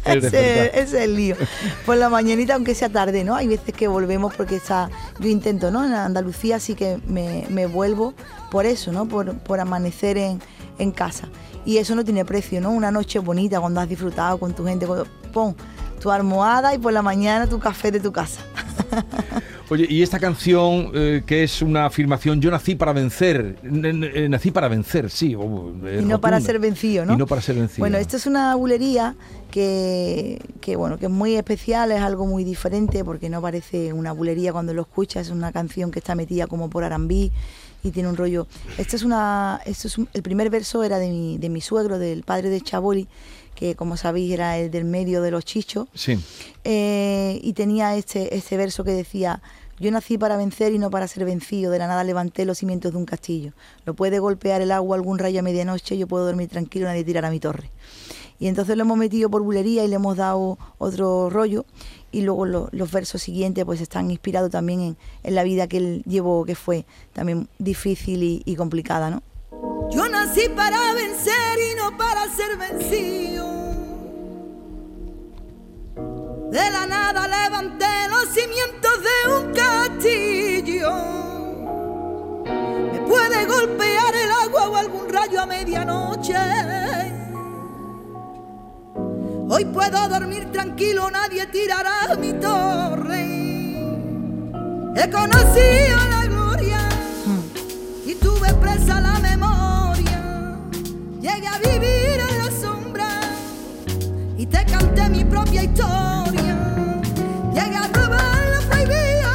El 0.05 0.17
ese, 0.25 0.29
despertar. 0.37 0.79
ese 0.79 0.97
es 0.97 1.03
el 1.03 1.15
lío. 1.15 1.35
Por 1.85 1.97
la 1.97 2.09
mañanita, 2.09 2.55
aunque 2.55 2.75
sea 2.75 2.89
tarde, 2.89 3.23
¿no? 3.23 3.35
Hay 3.35 3.47
veces 3.47 3.73
que 3.73 3.87
volvemos 3.87 4.33
porque 4.35 4.55
está, 4.55 4.89
yo 5.19 5.27
intento, 5.29 5.69
¿no? 5.71 5.85
En 5.85 5.93
Andalucía 5.93 6.59
sí 6.59 6.75
que 6.75 6.99
me, 7.07 7.45
me 7.49 7.65
vuelvo 7.65 8.13
por 8.51 8.65
eso, 8.65 8.91
¿no? 8.91 9.05
Por, 9.07 9.37
por 9.39 9.59
amanecer 9.59 10.17
en, 10.17 10.41
en 10.79 10.91
casa. 10.91 11.27
Y 11.65 11.77
eso 11.77 11.95
no 11.95 12.05
tiene 12.05 12.23
precio, 12.23 12.61
¿no? 12.61 12.71
Una 12.71 12.91
noche 12.91 13.19
bonita 13.19 13.59
cuando 13.59 13.81
has 13.81 13.89
disfrutado 13.89 14.37
con 14.37 14.53
tu 14.53 14.65
gente, 14.65 14.85
cuando 14.87 15.05
pon 15.33 15.55
tu 15.99 16.11
almohada 16.11 16.73
y 16.73 16.77
por 16.77 16.93
la 16.93 17.01
mañana 17.01 17.47
tu 17.47 17.59
café 17.59 17.91
de 17.91 17.99
tu 17.99 18.11
casa. 18.11 18.41
Oye, 19.69 19.85
y 19.89 20.01
esta 20.01 20.17
canción 20.17 20.91
eh, 20.93 21.23
que 21.25 21.43
es 21.43 21.61
una 21.61 21.87
afirmación, 21.87 22.39
yo 22.39 22.49
nací 22.49 22.75
para 22.75 22.93
vencer, 22.93 23.57
eh, 23.63 24.27
nací 24.29 24.49
para 24.51 24.69
vencer, 24.69 25.09
sí. 25.09 25.35
oh, 25.35 25.73
y 25.99 26.05
no 26.05 26.21
para 26.21 26.39
ser 26.39 26.57
vencido, 26.59 27.05
¿no? 27.05 27.15
Y 27.15 27.17
no 27.17 27.27
para 27.27 27.41
ser 27.41 27.55
vencido. 27.57 27.79
Bueno, 27.79 27.97
esto 27.97 28.15
es 28.15 28.25
una 28.27 28.55
bulería 28.55 29.15
que, 29.51 30.39
que, 30.61 30.77
bueno, 30.77 30.97
que 30.97 31.07
es 31.07 31.11
muy 31.11 31.35
especial, 31.35 31.91
es 31.91 31.99
algo 31.99 32.25
muy 32.25 32.45
diferente 32.45 33.03
porque 33.03 33.29
no 33.29 33.41
parece 33.41 33.91
una 33.91 34.13
bulería 34.13 34.53
cuando 34.53 34.73
lo 34.73 34.83
escuchas, 34.83 35.27
es 35.27 35.33
una 35.33 35.51
canción 35.51 35.91
que 35.91 35.99
está 35.99 36.15
metida 36.15 36.47
como 36.47 36.69
por 36.69 36.85
Arambí 36.85 37.33
y 37.83 37.91
tiene 37.91 38.07
un 38.07 38.15
rollo. 38.15 38.47
Esto 38.77 38.95
es 38.95 39.03
una, 39.03 39.59
esto 39.65 39.89
es 39.89 39.97
un- 39.97 40.07
el 40.13 40.23
primer 40.23 40.49
verso 40.49 40.81
era 40.83 40.97
de 40.97 41.09
mi, 41.09 41.37
de 41.39 41.49
mi 41.49 41.59
suegro, 41.59 41.99
del 41.99 42.23
padre 42.23 42.49
de 42.49 42.61
Chaboli, 42.61 43.07
que 43.57 43.73
como 43.75 43.97
sabéis 43.97 44.31
era 44.31 44.57
el 44.59 44.69
del 44.69 44.85
medio 44.85 45.23
de 45.23 45.31
los 45.31 45.43
chichos. 45.43 45.87
Sí. 45.95 46.19
Eh, 46.63 47.39
y 47.41 47.53
tenía 47.53 47.95
este, 47.95 48.35
este 48.37 48.55
verso 48.55 48.83
que 48.83 48.91
decía, 48.91 49.41
yo 49.79 49.89
nací 49.91 50.17
para 50.19 50.37
vencer 50.37 50.73
y 50.73 50.77
no 50.79 50.89
para 50.91 51.07
ser 51.07 51.25
vencido, 51.25 51.71
de 51.71 51.79
la 51.79 51.87
nada 51.87 52.03
levanté 52.03 52.45
los 52.45 52.59
cimientos 52.59 52.91
de 52.91 52.97
un 52.99 53.05
castillo. 53.05 53.53
Lo 53.85 53.95
puede 53.95 54.19
golpear 54.19 54.61
el 54.61 54.71
agua 54.71 54.95
algún 54.95 55.17
rayo 55.17 55.39
a 55.39 55.43
medianoche, 55.43 55.97
yo 55.97 56.07
puedo 56.07 56.25
dormir 56.25 56.49
tranquilo, 56.49 56.85
nadie 56.85 57.03
tirará 57.03 57.31
mi 57.31 57.39
torre. 57.39 57.71
Y 58.39 58.47
entonces 58.47 58.77
lo 58.77 58.83
hemos 58.83 58.97
metido 58.99 59.29
por 59.31 59.41
bulería 59.41 59.83
y 59.83 59.87
le 59.87 59.95
hemos 59.95 60.15
dado 60.17 60.59
otro 60.77 61.29
rollo. 61.31 61.65
Y 62.11 62.21
luego 62.21 62.45
lo- 62.45 62.69
los 62.71 62.91
versos 62.91 63.21
siguientes 63.23 63.65
pues 63.65 63.81
están 63.81 64.11
inspirados 64.11 64.51
también 64.51 64.79
en, 64.81 64.97
en 65.23 65.33
la 65.35 65.43
vida 65.43 65.67
que 65.67 65.77
él 65.77 66.03
llevó, 66.05 66.45
que 66.45 66.53
fue 66.53 66.85
también 67.13 67.47
difícil 67.57 68.21
y, 68.21 68.43
y 68.45 68.55
complicada, 68.55 69.09
¿no? 69.09 69.23
Yo 69.89 70.07
nací 70.09 70.49
para 70.49 70.93
vencer 70.93 71.57
y 71.71 71.75
no 71.75 71.97
para 71.97 72.27
ser 72.29 72.57
vencido. 72.57 73.45
De 76.51 76.69
la 76.71 76.85
nada 76.85 77.27
levanté 77.27 77.85
los 78.09 78.27
cimientos 78.29 78.91
de 79.07 79.31
un 79.33 79.53
castillo. 79.53 80.93
Me 82.91 82.99
puede 83.01 83.45
golpear 83.45 84.15
el 84.15 84.31
agua 84.31 84.69
o 84.69 84.75
algún 84.75 85.09
rayo 85.09 85.41
a 85.41 85.45
medianoche. 85.45 86.35
Hoy 89.49 89.65
puedo 89.65 90.09
dormir 90.09 90.51
tranquilo, 90.51 91.09
nadie 91.09 91.45
tirará 91.47 92.15
mi 92.19 92.33
torre. 92.33 93.23
He 94.95 95.09
conocido 95.09 95.97
la 96.09 96.25
gloria 96.25 96.89
y 98.05 98.15
tuve 98.15 98.53
presa 98.55 98.99
la 98.99 99.19
a 101.57 101.69
vivir 101.69 102.19
en 102.29 102.37
la 102.37 102.51
sombra 102.61 103.07
y 104.37 104.45
te 104.45 104.65
canté 104.65 105.09
mi 105.09 105.23
propia 105.23 105.63
historia. 105.63 106.55
Llegué 107.53 107.77
a 107.77 107.87
robar 107.87 108.47
lo 108.53 108.61
prohibido 108.69 109.31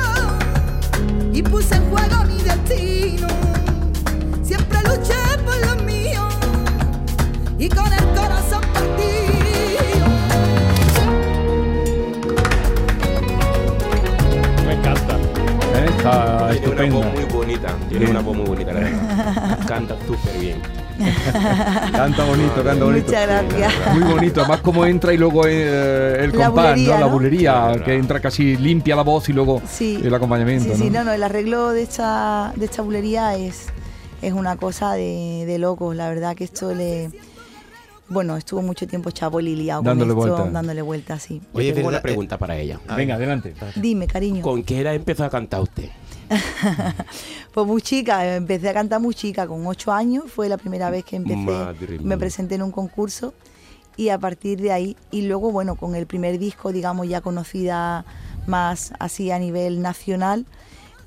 y 1.33 1.43
puse 1.43 1.75
en 1.77 1.91
juego 1.91 2.25
mi 2.25 2.43
destino. 2.43 3.29
Siempre 4.43 4.79
luché 4.83 5.15
por 5.45 5.57
lo 5.67 5.83
mío 5.85 6.29
y 7.59 7.69
con 7.69 7.93
el 7.93 8.05
corazón 8.15 8.63
partido. 8.73 10.07
Me 14.67 14.75
encanta. 14.75 15.19
Está 15.85 16.51
Tiene 16.51 16.85
una 16.85 16.95
voz 16.95 17.07
muy 17.15 17.25
bonita. 17.25 17.77
Tiene 17.89 18.11
una 18.11 18.21
voz 18.21 18.37
muy 18.37 18.47
bonita, 18.47 18.73
la 18.73 18.81
verdad. 18.81 19.59
Canta 19.67 19.97
súper 20.07 20.39
bien. 20.39 20.82
Canta 21.93 22.25
bonito, 22.25 22.63
canta 22.65 22.85
bonito. 22.85 23.07
Muchas 23.07 23.27
gracias. 23.27 23.73
Muy 23.95 24.13
bonito, 24.13 24.41
además 24.41 24.61
como 24.61 24.85
entra 24.87 25.13
y 25.13 25.19
luego 25.19 25.47
eh, 25.47 26.25
el 26.25 26.37
La 26.37 26.47
compás, 26.47 26.71
bulería, 26.73 26.95
¿no? 26.95 27.01
La 27.01 27.07
bulería, 27.07 27.73
que 27.85 27.95
entra 27.95 28.21
casi 28.21 28.57
limpia 28.57 28.97
la 28.97 29.03
voz 29.03 29.29
y 29.29 29.33
luego 29.33 29.63
Sí. 29.69 30.01
el 30.03 30.15
acompañamiento. 30.15 30.75
Sí, 30.75 30.85
sí, 30.85 30.91
¿no? 30.91 30.99
no, 31.01 31.05
no, 31.07 31.13
el 31.13 31.23
arreglo 31.23 31.71
de 31.71 31.83
esta, 31.83 32.53
de 32.57 32.65
esta 32.65 32.83
bulería 32.83 33.37
es, 33.37 33.67
es 34.21 34.33
una 34.33 34.57
cosa 34.57 34.93
de, 34.95 35.45
de 35.47 35.59
locos. 35.59 35.95
La 35.97 36.09
verdad 36.09 36.37
que 36.37 36.45
esto 36.45 36.75
le. 36.75 37.11
Bueno, 38.09 38.37
estuvo 38.37 38.61
mucho 38.61 38.87
tiempo 38.87 39.11
Chaboli 39.11 39.57
liado 39.57 39.83
Dándole 39.83 40.13
con 40.13 40.25
esto, 40.29 40.37
vuelta. 40.37 40.53
dándole 40.53 40.83
vuelta, 40.83 41.19
sí. 41.19 41.41
Oye, 41.55 41.73
tengo 41.73 41.89
una 41.89 41.99
eh, 41.99 42.03
pregunta 42.03 42.37
para 42.37 42.57
ella. 42.59 42.79
Venga, 42.95 43.15
adelante. 43.15 43.55
Dime, 43.77 44.07
cariño. 44.07 44.43
¿Con 44.43 44.63
qué 44.65 44.81
edad 44.81 44.95
empezó 44.95 45.25
a 45.25 45.31
cantar 45.31 45.63
usted? 45.63 45.89
Pues 47.53 47.67
muy 47.67 47.83
chica, 47.83 48.37
empecé 48.37 48.71
a 48.71 48.73
cantar 48.73 49.01
muy 49.01 49.15
chica, 49.15 49.47
con 49.47 49.67
ocho 49.67 49.93
años, 49.93 50.25
fue 50.31 50.49
la 50.49 50.57
primera 50.57 50.89
vez 50.89 51.05
que 51.05 51.17
empecé, 51.17 51.37
Madre 51.37 51.99
me 51.99 52.17
presenté 52.17 52.55
en 52.55 52.63
un 52.63 52.73
concurso 52.73 53.35
y 53.97 54.09
a 54.09 54.19
partir 54.19 54.61
de 54.61 54.73
ahí, 54.73 54.97
y 55.11 55.23
luego 55.23 55.53
bueno, 55.53 55.77
con 55.77 55.95
el 55.95 56.07
primer 56.07 56.39
disco, 56.39 56.73
digamos, 56.73 57.09
ya 57.09 57.21
conocida 57.21 58.07
más 58.47 58.93
así 58.99 59.31
a 59.31 59.39
nivel 59.39 59.83
nacional, 59.83 60.47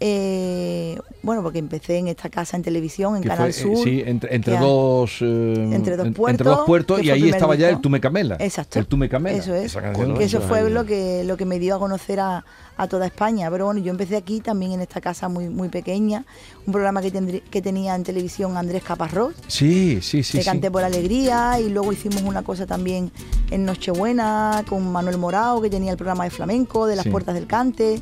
eh, 0.08 1.00
bueno, 1.24 1.42
porque 1.42 1.58
empecé 1.58 1.98
en 1.98 2.08
esta 2.10 2.30
casa 2.30 2.56
en 2.56 2.62
televisión, 2.62 3.16
en 3.16 3.24
Que 3.24 3.30
Canal 3.30 3.52
fue, 3.52 3.72
eh, 3.72 3.76
Sur. 3.76 3.84
sí, 3.84 4.04
entre, 4.06 4.36
entre 4.36 4.54
que 4.54 4.60
dos, 4.60 5.18
eh, 5.22 5.70
Entre 5.72 5.98
dos 5.98 6.08
puertos, 6.14 6.30
entre 6.30 6.48
dos 6.50 6.60
puertos 6.68 7.00
que 7.00 7.06
y 7.08 7.10
ahí 7.10 7.28
estaba 7.30 7.56
ya 7.56 7.70
el 7.70 7.82
Tú 7.82 7.90
me 7.90 8.00
camela. 8.00 8.36
Exacto. 8.40 8.78
El 8.78 8.86
Tú 8.86 8.98
me 8.98 9.10
camela. 9.10 9.38
Eso 9.40 9.56
es. 9.56 9.74
Canción. 9.76 10.16
que 10.16 10.24
eso 10.26 10.42
fue 10.42 10.70
lo 10.70 10.86
que, 10.86 11.24
lo 11.24 11.38
que 11.38 11.46
me 11.46 11.58
dio 11.58 11.76
a 11.76 11.80
conocer 11.80 12.20
a, 12.20 12.46
a 12.78 12.88
toda 12.88 13.08
España. 13.08 13.50
Pero 13.50 13.66
bueno, 13.66 13.80
yo 13.82 13.90
empecé 13.90 14.16
aquí 14.16 14.42
también 14.42 14.74
en 14.74 14.82
esta 14.82 15.02
casa 15.02 15.28
muy, 15.28 15.50
muy 15.50 15.70
pequeña, 15.70 16.24
un 16.68 16.72
programa 16.74 17.02
que, 17.02 17.12
tendrí- 17.12 17.42
que 17.42 17.64
tenía 17.64 17.96
en 17.96 18.04
televisión 18.04 18.58
Andrés 18.58 18.84
Caparrós, 18.84 19.34
Sí, 19.48 20.00
sí, 20.04 20.22
sí. 20.22 20.38
Sí. 20.38 20.44
canté 20.46 20.70
por 20.70 20.84
alegría 20.84 21.60
y 21.60 21.70
luego 21.70 21.92
hicimos 21.92 22.22
una 22.22 22.44
cosa 22.44 22.68
también 22.68 23.12
en 23.50 23.66
Nochebuena 23.66 24.64
con 24.70 24.92
Manuel 24.92 25.18
Morao 25.18 25.62
que 25.62 25.70
tenía 25.72 25.92
el 25.92 25.98
programa 25.98 26.26
de 26.26 26.30
flamenco 26.30 26.86
de 26.86 26.96
las 26.98 27.04
Sí. 27.06 27.10
puertas 27.10 27.34
del 27.34 27.48
cante. 27.48 28.02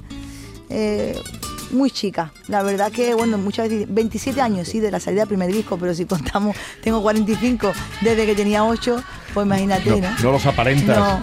Eh, 0.70 1.16
muy 1.74 1.92
chica, 1.92 2.32
la 2.48 2.64
verdad 2.64 2.92
que 2.92 3.14
bueno, 3.14 3.38
muchas 3.38 3.70
veces 3.70 3.88
27 3.94 4.40
años 4.42 4.68
sí 4.68 4.80
de 4.80 4.92
la 4.92 5.00
salida 5.00 5.22
del 5.22 5.30
primer 5.30 5.52
disco, 5.52 5.78
pero 5.78 5.94
si 5.94 6.06
contamos 6.06 6.56
tengo 6.84 7.02
45 7.02 7.72
desde 8.02 8.26
que 8.26 8.36
tenía 8.36 8.64
8, 8.64 9.04
pues 9.34 9.46
imagínate, 9.46 9.90
No, 9.90 9.98
¿no? 9.98 10.16
no 10.24 10.32
los 10.32 10.46
aparentas. 10.46 10.98
No. 10.98 11.22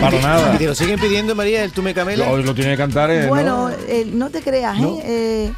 Para 0.00 0.18
nada. 0.22 0.54
¿Y 0.54 0.58
te 0.58 0.66
lo 0.66 0.74
siguen 0.74 0.98
pidiendo, 1.00 1.34
María, 1.34 1.64
el 1.64 1.72
tú 1.72 1.82
me 1.82 1.92
camela? 1.94 2.26
Lo, 2.30 2.38
lo 2.38 2.54
tiene 2.54 2.70
que 2.72 2.76
cantar. 2.76 3.10
eh, 3.10 3.26
Bueno, 3.26 3.68
¿no? 3.70 3.74
eh, 3.88 4.08
no 4.12 4.30
te 4.30 4.40
creas, 4.42 4.78
¿eh? 4.78 4.80
¿No? 4.82 4.98
Eh, 5.02 5.52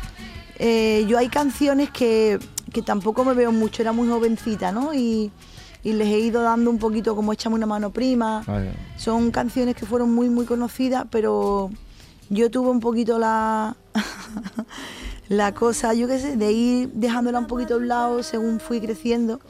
eh, 0.59 1.05
yo 1.09 1.19
hay 1.19 1.29
canciones 1.29 1.91
que, 1.91 2.39
que 2.73 2.83
tampoco 2.83 3.25
me 3.25 3.35
veo 3.35 3.53
mucho, 3.53 3.83
era 3.83 3.93
muy 3.93 4.09
jovencita, 4.09 4.73
¿no? 4.73 4.93
Y, 4.95 5.31
y 5.83 5.93
les 5.95 6.09
he 6.09 6.19
ido 6.19 6.43
dando 6.43 6.71
un 6.71 6.79
poquito 6.79 7.17
como 7.17 7.33
échame 7.33 7.55
una 7.57 7.67
mano 7.67 7.91
prima. 7.91 8.43
Vaya. 8.47 8.73
Son 8.97 9.31
canciones 9.31 9.75
que 9.77 9.87
fueron 9.87 10.13
muy, 10.15 10.29
muy 10.29 10.45
conocidas, 10.45 11.05
pero 11.11 11.71
yo 12.31 12.51
tuve 12.51 12.71
un 12.71 12.81
poquito 12.81 13.19
la, 13.19 13.77
la 15.29 15.53
cosa, 15.53 15.93
yo 15.93 16.09
qué 16.09 16.19
sé, 16.19 16.37
de 16.37 16.53
ir 16.53 16.91
dejándola 16.93 17.39
un 17.41 17.47
poquito 17.47 17.75
a 17.75 17.77
un 17.77 17.89
lado 17.89 18.23
según 18.23 18.61
fui 18.61 18.81
creciendo 18.81 19.41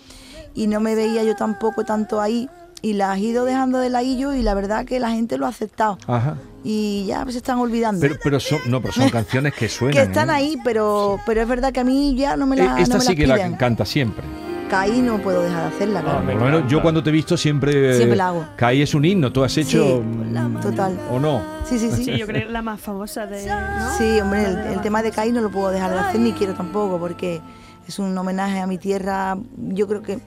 y 0.55 0.67
no 0.67 0.81
me 0.81 0.95
veía 0.95 1.23
yo 1.23 1.37
tampoco 1.37 1.85
tanto 1.85 2.21
ahí 2.21 2.49
y 2.83 2.95
las 2.95 3.19
he 3.19 3.21
ido 3.21 3.45
dejando 3.45 3.79
de 3.79 3.91
ladillo 3.91 4.33
y 4.33 4.43
la 4.43 4.55
verdad 4.55 4.87
que 4.87 4.99
la 4.99 5.11
gente 5.11 5.37
lo 5.37 5.45
ha 5.45 5.51
aceptado 5.51 5.99
Ajá. 6.07 6.39
y 6.65 7.05
ya 7.07 7.25
se 7.31 7.37
están 7.37 7.59
olvidando. 7.59 8.01
Pero, 8.01 8.17
pero 8.23 8.41
son, 8.41 8.59
no, 8.67 8.81
pero 8.81 8.95
son 8.95 9.09
canciones 9.11 9.55
que 9.55 9.69
suenan. 9.69 9.95
que 9.95 10.03
están 10.09 10.31
¿eh? 10.31 10.35
ahí, 10.35 10.59
pero, 10.65 11.21
pero 11.27 11.43
es 11.43 11.49
verdad 11.49 11.73
que 11.73 11.81
a 11.81 11.85
mí 11.85 12.15
ya 12.17 12.37
no 12.37 12.47
me 12.47 12.57
la 12.57 12.81
Esta 12.81 12.95
no 12.95 13.01
me 13.01 13.05
sí 13.05 13.27
las 13.27 13.39
que 13.39 13.49
la 13.49 13.59
canta 13.59 13.85
siempre. 13.85 14.25
Caí 14.71 15.03
no 15.03 15.19
puedo 15.19 15.43
dejar 15.43 15.63
de 15.69 15.77
hacerla, 15.77 16.01
claro. 16.03 16.25
Por 16.25 16.35
lo 16.37 16.45
menos 16.45 16.71
yo 16.71 16.81
cuando 16.81 17.03
te 17.03 17.11
he 17.11 17.13
visto 17.13 17.37
siempre. 17.37 17.95
Siempre 17.97 18.17
la 18.17 18.29
hago. 18.29 18.47
Caí 18.57 18.81
es 18.83 18.95
un 18.95 19.05
himno. 19.05 19.33
¿Tú 19.33 19.43
has 19.43 19.57
hecho. 19.59 20.03
Sí, 20.03 20.61
total. 20.63 20.99
¿O 21.11 21.19
no? 21.19 21.43
Sí, 21.65 21.79
sí, 21.79 21.91
sí. 21.91 22.05
Sí, 22.05 22.17
yo 22.17 22.27
creo 22.27 22.47
que 22.47 22.53
la 22.53 22.63
más 22.63 22.81
famosa 22.81 23.27
de. 23.27 23.45
¿no? 23.47 23.99
Sí, 23.99 24.21
hombre, 24.21 24.47
el, 24.73 24.81
tema 24.81 25.03
de. 25.03 25.11
Caí 25.11 25.33
no 25.33 25.41
lo 25.41 25.51
puedo 25.51 25.71
dejar 25.71 25.91
de 25.91 25.99
hacer 25.99 26.21
ni 26.21 26.33
quiero 26.33 26.55
tampoco 26.55 26.99
porque 26.99 27.41
es 27.89 27.99
un 27.99 28.17
homenaje 28.17 28.61
a 28.61 28.67
mi 28.69 28.79
tierra, 28.79 29.37
yo 29.57 29.89
creo 29.89 30.01
que 30.03 30.21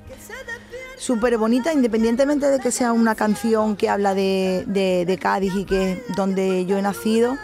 súper 0.97 1.38
bonita, 1.38 1.71
independientemente 1.73 2.47
de 2.47 2.59
que 2.59 2.71
sea 2.71 2.91
una 2.93 3.15
canción 3.15 3.75
que 3.77 3.89
habla 3.89 4.13
de, 4.13 4.63
de- 4.67 5.05
de 5.05 5.17
Cádiz 5.17 5.53
y 5.55 5.65
que 5.65 5.93
es 5.93 6.00
donde 6.15 6.65
yo 6.65 6.77
he 6.77 6.81
nacido, 6.81 7.35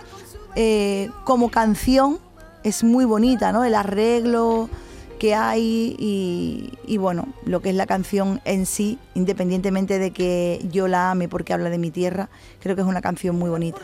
eh, 0.55 1.09
como 1.23 1.49
canción 1.49 2.19
es 2.63 2.83
muy 2.83 3.05
bonita, 3.05 3.51
¿no? 3.53 3.63
El 3.63 3.75
arreglo 3.75 4.69
que 5.19 5.35
hay 5.35 5.95
y, 5.99 6.71
y, 6.88 6.97
bueno, 6.97 7.27
lo 7.45 7.61
que 7.61 7.69
es 7.69 7.75
la 7.75 7.85
canción 7.85 8.41
en 8.45 8.65
sí, 8.65 8.97
independientemente 9.13 9.99
de 9.99 10.11
que 10.11 10.65
yo 10.71 10.88
la 10.88 11.11
ame 11.11 11.27
porque 11.29 11.53
habla 11.53 11.69
de 11.69 11.77
mi 11.77 11.91
tierra, 11.91 12.29
creo 12.59 12.75
que 12.75 12.81
es 12.81 12.88
una 12.88 13.01
canción 13.01 13.38
muy 13.38 13.49
bonita. 13.51 13.79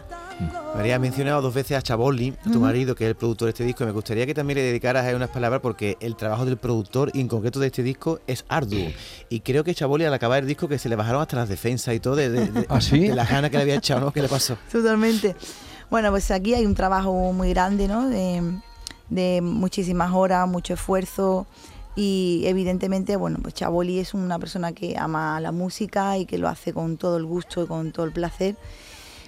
María, 0.75 0.95
has 0.95 1.01
mencionado 1.01 1.41
dos 1.41 1.53
veces 1.53 1.77
a 1.77 1.81
Chaboli, 1.81 2.33
a 2.45 2.51
tu 2.51 2.59
marido, 2.59 2.95
que 2.95 3.05
es 3.05 3.09
el 3.09 3.15
productor 3.15 3.45
de 3.45 3.49
este 3.51 3.63
disco, 3.63 3.83
y 3.83 3.87
me 3.87 3.93
gustaría 3.93 4.25
que 4.25 4.33
también 4.33 4.57
le 4.57 4.63
dedicaras 4.63 5.05
a 5.05 5.09
él 5.09 5.15
unas 5.15 5.29
palabras 5.29 5.61
porque 5.61 5.95
el 6.01 6.15
trabajo 6.15 6.45
del 6.45 6.57
productor, 6.57 7.11
y 7.13 7.21
en 7.21 7.27
concreto 7.27 7.59
de 7.59 7.67
este 7.67 7.83
disco, 7.83 8.19
es 8.27 8.43
arduo. 8.49 8.87
Y 9.29 9.39
creo 9.41 9.63
que 9.63 9.73
Chaboli, 9.75 10.03
al 10.05 10.13
acabar 10.13 10.39
el 10.43 10.47
disco, 10.47 10.67
que 10.67 10.77
se 10.79 10.89
le 10.89 10.95
bajaron 10.95 11.21
hasta 11.21 11.35
las 11.37 11.47
defensas 11.47 11.93
y 11.95 11.99
todo, 11.99 12.15
de, 12.17 12.29
de, 12.29 12.47
de- 12.47 12.65
¿Ah, 12.69 12.81
sí? 12.81 12.99
de 13.07 13.15
las 13.15 13.29
ganas 13.29 13.49
que 13.51 13.57
le 13.57 13.63
había 13.63 13.75
echado, 13.75 14.01
¿no? 14.01 14.11
¿Qué 14.11 14.21
le 14.21 14.27
pasó? 14.27 14.57
Totalmente. 14.71 15.35
Bueno, 15.89 16.09
pues 16.11 16.29
aquí 16.31 16.53
hay 16.53 16.65
un 16.65 16.75
trabajo 16.75 17.31
muy 17.31 17.49
grande, 17.51 17.87
¿no? 17.87 18.09
De, 18.09 18.41
de 19.09 19.41
muchísimas 19.41 20.13
horas, 20.13 20.47
mucho 20.47 20.73
esfuerzo 20.73 21.45
y 21.95 22.43
evidentemente, 22.45 23.15
bueno, 23.15 23.39
pues 23.41 23.53
Chaboli 23.53 23.99
es 23.99 24.13
una 24.13 24.37
persona 24.37 24.73
que 24.73 24.97
ama 24.97 25.39
la 25.39 25.51
música 25.51 26.17
y 26.17 26.25
que 26.25 26.37
lo 26.37 26.49
hace 26.49 26.73
con 26.73 26.97
todo 26.97 27.17
el 27.17 27.25
gusto 27.25 27.63
y 27.63 27.67
con 27.67 27.91
todo 27.91 28.05
el 28.05 28.11
placer. 28.11 28.57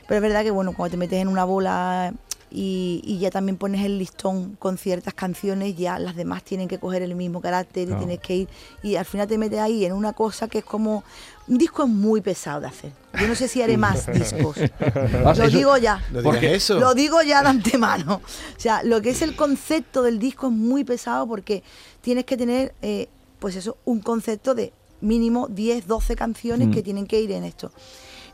Pero 0.08 0.18
es 0.18 0.22
verdad 0.22 0.44
que, 0.44 0.52
bueno, 0.52 0.74
cuando 0.74 0.92
te 0.92 0.98
metes 0.98 1.22
en 1.22 1.28
una 1.28 1.46
bola 1.46 2.14
y, 2.50 3.01
y 3.06 3.20
ya 3.20 3.30
también 3.30 3.58
pones 3.58 3.84
el 3.86 3.98
listón 4.00 4.56
con 4.58 4.77
ciertas 4.77 5.13
canciones, 5.13 5.75
ya 5.75 6.00
las 6.00 6.16
demás 6.16 6.44
tienen 6.44 6.68
que 6.68 6.80
coger 6.80 7.01
el 7.01 7.13
mismo 7.16 7.42
carácter 7.42 7.89
y 7.89 7.94
tienes 7.96 8.20
que 8.20 8.36
ir 8.36 8.48
y 8.84 8.96
al 8.96 9.06
final 9.06 9.27
te 9.27 9.38
metes 9.38 9.60
ahí 9.60 9.84
en 9.86 9.94
una 9.94 10.13
cosa 10.13 10.48
que 10.48 10.60
es 10.60 10.63
como... 10.66 11.04
Un 11.50 11.58
disco 11.58 11.84
es 11.84 11.89
muy 11.89 12.20
pesado 12.20 12.60
de 12.60 12.68
hacer. 12.68 12.92
Yo 13.22 13.25
no 13.25 13.34
sé 13.34 13.48
si 13.48 13.62
haré 13.62 13.77
más 13.77 14.06
discos. 14.13 14.58
Ah, 14.82 15.34
Lo 15.38 15.44
eso- 15.46 15.48
digo 15.58 15.77
ya. 15.77 16.04
No 16.12 16.22
¿Por 16.22 16.34
digas 16.36 16.39
qué? 16.42 16.56
eso. 16.56 16.77
Lo 16.77 16.94
digo 16.94 17.22
ya 17.22 17.42
de 17.42 17.48
antemano. 17.48 18.16
O 18.16 18.60
sea, 18.60 18.84
lo 18.84 19.01
que 19.01 19.12
es 19.12 19.22
el 19.22 19.34
concepto 19.34 20.04
del 20.04 20.20
disco 20.20 20.48
es 20.48 20.54
muy 20.54 20.84
pesado 20.84 21.25
porque 21.25 21.63
tienes 22.01 22.25
que 22.25 22.36
tener, 22.36 22.74
eh, 22.82 23.08
pues 23.39 23.56
eso, 23.56 23.77
un 23.86 24.01
concepto 24.01 24.56
de 24.56 24.74
mínimo 25.00 25.48
10, 25.48 25.88
12 25.88 26.18
canciones 26.18 26.68
Mm. 26.68 26.72
que 26.72 26.84
tienen 26.84 27.08
que 27.08 27.22
ir 27.22 27.32
en 27.32 27.46
esto. 27.46 27.72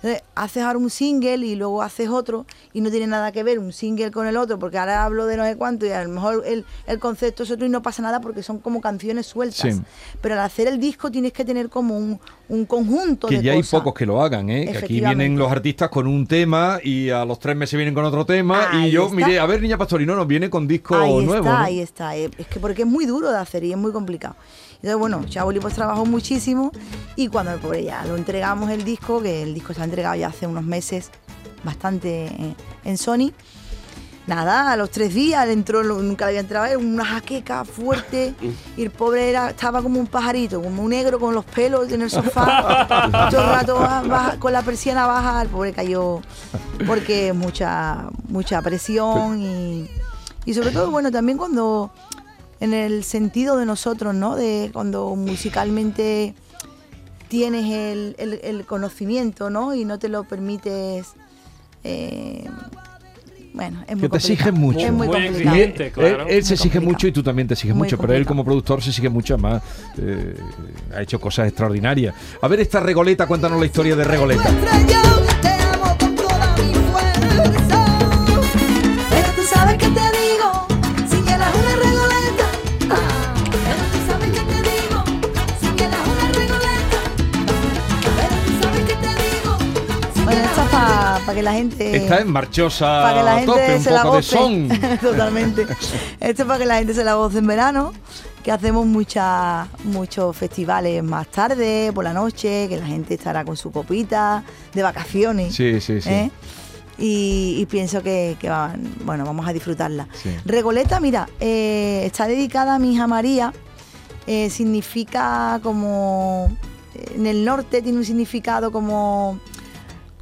Entonces, 0.03 0.21
haces 0.35 0.63
ahora 0.63 0.79
un 0.79 0.89
single 0.89 1.37
y 1.37 1.55
luego 1.55 1.81
haces 1.81 2.09
otro 2.09 2.45
y 2.73 2.81
no 2.81 2.91
tiene 2.91 3.07
nada 3.07 3.31
que 3.31 3.41
ver 3.41 3.57
un 3.57 3.71
single 3.71 4.11
con 4.11 4.27
el 4.27 4.35
otro 4.35 4.59
porque 4.59 4.77
ahora 4.77 5.05
hablo 5.05 5.27
de 5.27 5.37
no 5.37 5.45
sé 5.45 5.55
cuánto 5.55 5.85
y 5.85 5.91
a 5.91 6.03
lo 6.03 6.09
mejor 6.09 6.43
el, 6.45 6.65
el 6.87 6.99
concepto 6.99 7.43
es 7.43 7.51
otro 7.51 7.65
y 7.65 7.69
no 7.69 7.81
pasa 7.81 8.01
nada 8.01 8.19
porque 8.19 8.43
son 8.43 8.59
como 8.59 8.81
canciones 8.81 9.27
sueltas. 9.27 9.75
Sí. 9.75 9.81
Pero 10.19 10.35
al 10.35 10.41
hacer 10.41 10.67
el 10.67 10.77
disco 10.77 11.09
tienes 11.09 11.31
que 11.31 11.45
tener 11.45 11.69
como 11.69 11.97
un, 11.97 12.19
un 12.53 12.65
conjunto 12.65 13.27
Que 13.27 13.37
de 13.37 13.43
ya 13.43 13.51
hay 13.53 13.63
pocos 13.63 13.93
que 13.93 14.05
lo 14.05 14.21
hagan, 14.21 14.49
¿eh? 14.49 14.69
Que 14.71 14.77
aquí 14.77 14.99
vienen 14.99 15.37
los 15.37 15.51
artistas 15.51 15.89
con 15.89 16.07
un 16.07 16.27
tema 16.27 16.79
y 16.83 17.09
a 17.09 17.25
los 17.25 17.39
tres 17.39 17.55
meses 17.55 17.75
vienen 17.75 17.93
con 17.93 18.05
otro 18.05 18.25
tema. 18.25 18.69
Ahí 18.71 18.89
y 18.89 18.91
yo, 18.91 19.05
está. 19.05 19.15
mire, 19.15 19.39
a 19.39 19.45
ver, 19.45 19.61
Niña 19.61 19.77
Pastorino 19.77 20.15
nos 20.15 20.27
viene 20.27 20.49
con 20.49 20.67
disco 20.67 20.95
ahí 20.95 21.25
nuevo. 21.25 21.45
está, 21.45 21.57
¿no? 21.59 21.65
ahí 21.65 21.79
está. 21.79 22.15
Eh, 22.15 22.29
Es 22.37 22.47
que 22.47 22.59
porque 22.59 22.83
es 22.83 22.87
muy 22.87 23.05
duro 23.05 23.31
de 23.31 23.37
hacer 23.37 23.63
y 23.63 23.71
es 23.71 23.77
muy 23.77 23.91
complicado. 23.91 24.35
Entonces, 24.75 24.99
bueno, 24.99 25.23
Chaboli 25.27 25.59
pues 25.59 25.73
trabajó 25.73 26.05
muchísimo 26.05 26.71
y 27.15 27.27
cuando 27.29 27.57
pues, 27.57 27.83
ya 27.85 28.05
lo 28.05 28.17
entregamos 28.17 28.69
el 28.69 28.83
disco, 28.83 29.21
que 29.21 29.41
el 29.41 29.53
disco 29.53 29.73
se 29.73 29.81
ha 29.81 29.85
entregado 29.85 30.15
ya 30.15 30.27
hace 30.27 30.45
unos 30.45 30.63
meses, 30.63 31.09
bastante 31.63 32.25
eh, 32.25 32.53
en 32.83 32.97
Sony, 32.97 33.31
nada, 34.27 34.71
a 34.71 34.77
los 34.77 34.89
tres 34.89 35.13
días 35.13 35.45
le 35.45 35.53
entró, 35.53 35.83
nunca 35.83 36.25
le 36.25 36.29
había 36.31 36.39
entrado, 36.39 36.65
era 36.65 36.77
una 36.77 37.03
jaqueca 37.05 37.65
fuerte 37.65 38.33
y 38.77 38.83
el 38.83 38.89
pobre 38.91 39.29
era, 39.29 39.49
estaba 39.49 39.81
como 39.81 39.99
un 39.99 40.07
pajarito, 40.07 40.61
como 40.61 40.81
un 40.83 40.89
negro 40.91 41.19
con 41.19 41.33
los 41.35 41.43
pelos 41.45 41.91
en 41.91 42.01
el 42.03 42.09
sofá, 42.09 42.87
todo 43.31 43.41
el 43.41 43.47
rato 43.49 43.75
baja- 43.75 44.01
baja- 44.03 44.39
con 44.39 44.53
la 44.53 44.61
persiana 44.61 45.05
baja, 45.07 45.41
el 45.41 45.49
pobre 45.49 45.73
cayó 45.73 46.21
porque 46.87 47.33
mucha, 47.33 48.05
mucha 48.29 48.61
presión 48.61 49.41
y, 49.41 49.89
y 50.45 50.53
sobre 50.53 50.71
todo, 50.71 50.89
bueno, 50.91 51.11
también 51.11 51.37
cuando 51.37 51.91
en 52.59 52.73
el 52.73 53.03
sentido 53.03 53.57
de 53.57 53.65
nosotros, 53.65 54.15
¿no? 54.15 54.35
De 54.37 54.69
cuando 54.71 55.13
musicalmente 55.17 56.33
tienes 57.27 57.65
el, 57.71 58.15
el- 58.17 58.39
el 58.43 58.65
conocimiento, 58.65 59.49
¿no? 59.49 59.73
Y 59.75 59.83
no 59.85 59.99
te 59.99 60.07
lo 60.07 60.23
permites. 60.23 61.07
eh, 61.83 62.49
bueno, 63.53 63.83
es 63.87 63.93
muy 63.95 64.01
Que 64.01 64.09
te 64.09 64.17
exigen 64.17 64.55
mucho. 64.55 64.79
Es 64.79 64.91
muy 64.91 65.07
Muy 65.07 65.17
Y 65.17 65.23
complicado. 65.27 65.55
él, 65.55 65.61
exigente, 65.61 65.91
claro. 65.91 66.23
él- 66.27 66.35
él 66.35 66.43
se 66.43 66.53
exige 66.55 66.79
mucho 66.79 67.07
y 67.07 67.11
tú 67.11 67.21
también 67.23 67.47
te 67.47 67.53
exiges 67.53 67.75
Muy 67.75 67.85
mucho, 67.85 67.97
pero 67.97 68.13
él 68.13 68.25
como 68.25 68.43
productor 68.43 68.81
se 68.81 68.89
exige 68.89 69.09
mucho 69.09 69.37
más. 69.37 69.61
eh, 69.97 70.35
ha 70.95 71.01
hecho 71.01 71.19
cosas 71.19 71.47
extraordinarias. 71.47 72.13
A 72.41 72.47
ver 72.47 72.59
esta 72.61 72.79
Regoleta, 72.79 73.27
cuéntanos 73.27 73.59
la 73.59 73.65
historia 73.65 73.95
de 73.95 74.03
Regoleta. 74.03 74.49
Para 91.33 91.35
que 91.35 91.43
la 91.43 91.53
gente. 91.53 91.95
Está 91.97 92.19
en 92.19 92.31
marchosa 92.31 92.85
para 92.85 93.19
que 93.19 93.23
la 93.23 93.45
tope, 93.45 93.61
gente 93.65 93.83
se 93.83 93.91
la 93.91 94.03
goce. 94.03 94.37
Totalmente. 95.01 95.61
Esto 96.19 96.41
es 96.43 96.47
para 96.47 96.59
que 96.59 96.65
la 96.65 96.77
gente 96.77 96.93
se 96.93 97.03
la 97.03 97.15
goce 97.15 97.39
en 97.39 97.47
verano, 97.47 97.93
que 98.43 98.51
hacemos 98.51 98.85
muchas 98.85 99.67
muchos 99.83 100.35
festivales 100.37 101.03
más 101.03 101.27
tarde, 101.27 101.91
por 101.93 102.03
la 102.03 102.13
noche, 102.13 102.67
que 102.69 102.77
la 102.77 102.85
gente 102.85 103.15
estará 103.15 103.43
con 103.43 103.57
su 103.57 103.71
copita, 103.71 104.43
de 104.73 104.83
vacaciones. 104.83 105.55
Sí, 105.55 105.79
sí, 105.81 106.01
sí. 106.01 106.09
¿eh? 106.09 106.31
Y, 106.99 107.55
y 107.59 107.65
pienso 107.65 108.03
que, 108.03 108.37
que 108.39 108.49
va- 108.49 108.75
bueno, 109.03 109.25
vamos 109.25 109.47
a 109.47 109.53
disfrutarla. 109.53 110.07
Sí. 110.21 110.29
Regoleta, 110.45 110.99
mira, 110.99 111.27
eh, 111.39 112.03
está 112.05 112.27
dedicada 112.27 112.75
a 112.75 112.79
mi 112.79 112.93
hija 112.93 113.07
María. 113.07 113.51
eh, 114.27 114.49
significa 114.49 115.59
como. 115.63 116.55
En 117.15 117.25
el 117.25 117.43
norte 117.43 117.81
tiene 117.81 117.97
un 117.97 118.05
significado 118.05 118.71
como. 118.71 119.39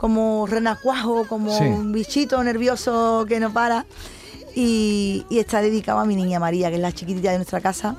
Como 0.01 0.47
renacuajo, 0.47 1.27
como 1.27 1.55
Sí. 1.55 1.63
un 1.65 1.91
bichito 1.91 2.43
nervioso 2.43 3.23
que 3.29 3.39
no 3.39 3.53
para. 3.53 3.85
Y, 4.55 5.25
y 5.29 5.37
está 5.37 5.61
dedicado 5.61 5.99
a 5.99 6.05
mi 6.05 6.15
niña 6.15 6.39
María, 6.39 6.69
que 6.69 6.75
es 6.75 6.81
la 6.81 6.91
chiquitita 6.91 7.29
de 7.31 7.37
nuestra 7.37 7.61
casa. 7.61 7.95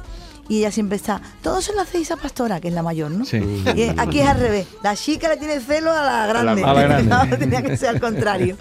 Y 0.49 0.59
ella 0.59 0.71
siempre 0.73 0.97
está, 0.97 1.21
todos 1.43 1.65
se 1.65 1.73
lo 1.73 1.81
hacéis 1.81 2.11
a 2.11 2.17
Pastora, 2.17 2.61
que 2.61 2.69
es 2.69 2.75
la 2.75 2.83
mayor, 2.83 3.11
¿no? 3.11 3.25
Sí. 3.25 3.39
Y 3.77 3.91
aquí 3.99 4.21
es 4.21 4.29
al 4.29 4.39
revés. 4.41 4.67
La 4.83 4.95
chica 4.97 5.29
le 5.29 5.37
tiene 5.37 5.61
celo 5.61 5.91
a 5.93 6.03
la 6.05 6.27
grande. 6.27 6.63
a 6.65 6.75
la 6.75 6.83
grande. 6.83 7.03
No, 7.31 7.39
tenía 7.39 7.63
que 7.63 7.77
ser 7.77 7.91
al 7.91 8.01
contrario. 8.01 8.57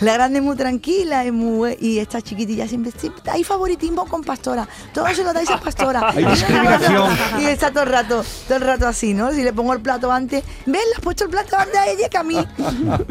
La 0.00 0.14
grande 0.14 0.38
es 0.38 0.44
muy 0.44 0.56
tranquila 0.56 1.24
es 1.24 1.32
muy, 1.32 1.76
y 1.80 1.98
esta 1.98 2.22
chiquitilla 2.22 2.68
siempre, 2.68 2.92
sí, 2.96 3.10
hay 3.30 3.42
favoritismo 3.44 4.06
con 4.06 4.22
Pastora. 4.22 4.68
Todos 4.94 5.16
se 5.16 5.24
lo 5.24 5.32
dais 5.32 5.50
a 5.50 5.58
Pastora. 5.60 6.10
Hay 6.10 6.24
discriminación. 6.24 7.12
Y 7.40 7.44
está 7.46 7.70
todo 7.72 7.82
el 7.82 7.90
rato, 7.90 8.24
todo 8.46 8.56
el 8.58 8.64
rato 8.64 8.86
así, 8.86 9.12
¿no? 9.12 9.32
Si 9.32 9.42
le 9.42 9.52
pongo 9.52 9.72
el 9.72 9.80
plato 9.80 10.10
antes, 10.12 10.44
ven, 10.66 10.74
le 10.74 10.94
has 10.96 11.00
puesto 11.00 11.24
el 11.24 11.30
plato 11.30 11.56
antes 11.58 11.76
a 11.76 11.88
ella 11.88 12.08
que 12.08 12.16
a 12.18 12.22
mí. 12.22 12.36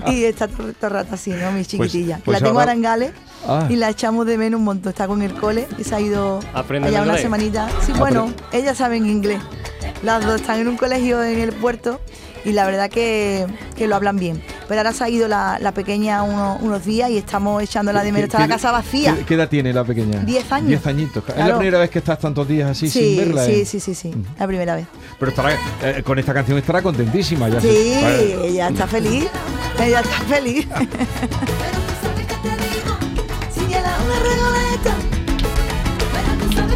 Y 0.08 0.24
está 0.24 0.48
todo, 0.48 0.72
todo 0.74 0.88
el 0.88 0.93
rato 0.93 1.13
así, 1.15 1.32
¿no? 1.32 1.52
Mi 1.52 1.65
chiquitilla. 1.65 2.20
pues 2.24 2.39
la 2.41 2.46
tengo 2.48 2.60
ahora- 2.60 2.72
ahora 2.72 2.74
en 2.74 2.82
Gales 2.82 3.12
Ah. 3.47 3.65
y 3.69 3.75
la 3.77 3.89
echamos 3.89 4.25
de 4.25 4.38
menos 4.38 4.60
un 4.60 4.65
montón. 4.65 4.89
Está 4.89 5.07
con 5.07 5.21
el 5.21 5.33
cole 5.33 5.67
y 5.77 5.83
se 5.83 5.95
ha 5.95 5.99
ido 6.01 6.39
¿Aprende 6.53 6.89
allá 6.89 7.01
una 7.03 7.17
semanita. 7.17 7.69
Sí, 7.86 7.91
bueno, 7.97 8.31
ellas 8.51 8.77
saben 8.77 9.05
inglés. 9.05 9.39
Las 10.03 10.25
dos 10.25 10.41
están 10.41 10.60
en 10.60 10.67
un 10.67 10.77
colegio 10.77 11.23
en 11.23 11.39
el 11.39 11.53
puerto 11.53 11.99
y 12.45 12.51
la 12.51 12.65
verdad 12.65 12.89
que, 12.89 13.45
que 13.75 13.88
lo 13.88 13.95
hablan 13.95 14.17
bien. 14.17 14.41
Pero 14.67 14.79
ahora 14.81 14.93
se 14.93 15.03
ha 15.03 15.10
ido 15.10 15.27
la, 15.27 15.57
la 15.60 15.71
pequeña 15.71 16.23
uno- 16.23 16.57
unos 16.62 16.86
días 16.86 17.10
y 17.10 17.17
estamos 17.17 17.63
echándola 17.63 18.03
de 18.03 18.12
menos. 18.12 18.25
Está 18.27 18.39
la 18.39 18.47
¿Qué- 18.47 18.53
casa 18.53 18.71
vacía. 18.71 19.15
¿Qué, 19.15 19.25
qué 19.25 19.33
edad 19.36 19.49
tiene 19.49 19.73
la 19.73 19.83
pequeña? 19.83 20.19
Diez 20.19 20.49
años. 20.51 20.67
Diez 20.67 20.86
añitos. 20.86 21.23
¿Es 21.29 21.38
la 21.38 21.57
primera 21.57 21.79
vez 21.79 21.89
que 21.89 21.99
estás 21.99 22.19
tantos 22.19 22.47
días 22.47 22.69
así 22.69 22.89
sin 22.89 23.01
Sí, 23.01 23.15
verla? 23.17 23.45
sí, 23.45 23.51
eh? 23.62 23.65
sí, 23.65 23.79
sí, 23.79 23.95
sí, 23.95 24.13
la 24.38 24.45
primera 24.47 24.75
vez. 24.75 24.86
Pero 25.19 25.29
estará, 25.31 25.57
eh, 25.81 26.03
con 26.05 26.19
esta 26.19 26.33
canción 26.33 26.57
estará 26.57 26.81
contentísima. 26.81 27.49
Ya 27.49 27.60
se- 27.62 27.71
Sí, 27.71 27.99
Vale. 28.03 28.47
ella 28.49 28.67
está 28.69 28.88
feliz. 28.88 29.25
Ella 29.79 29.99
está 30.01 30.17
feliz. 30.27 30.67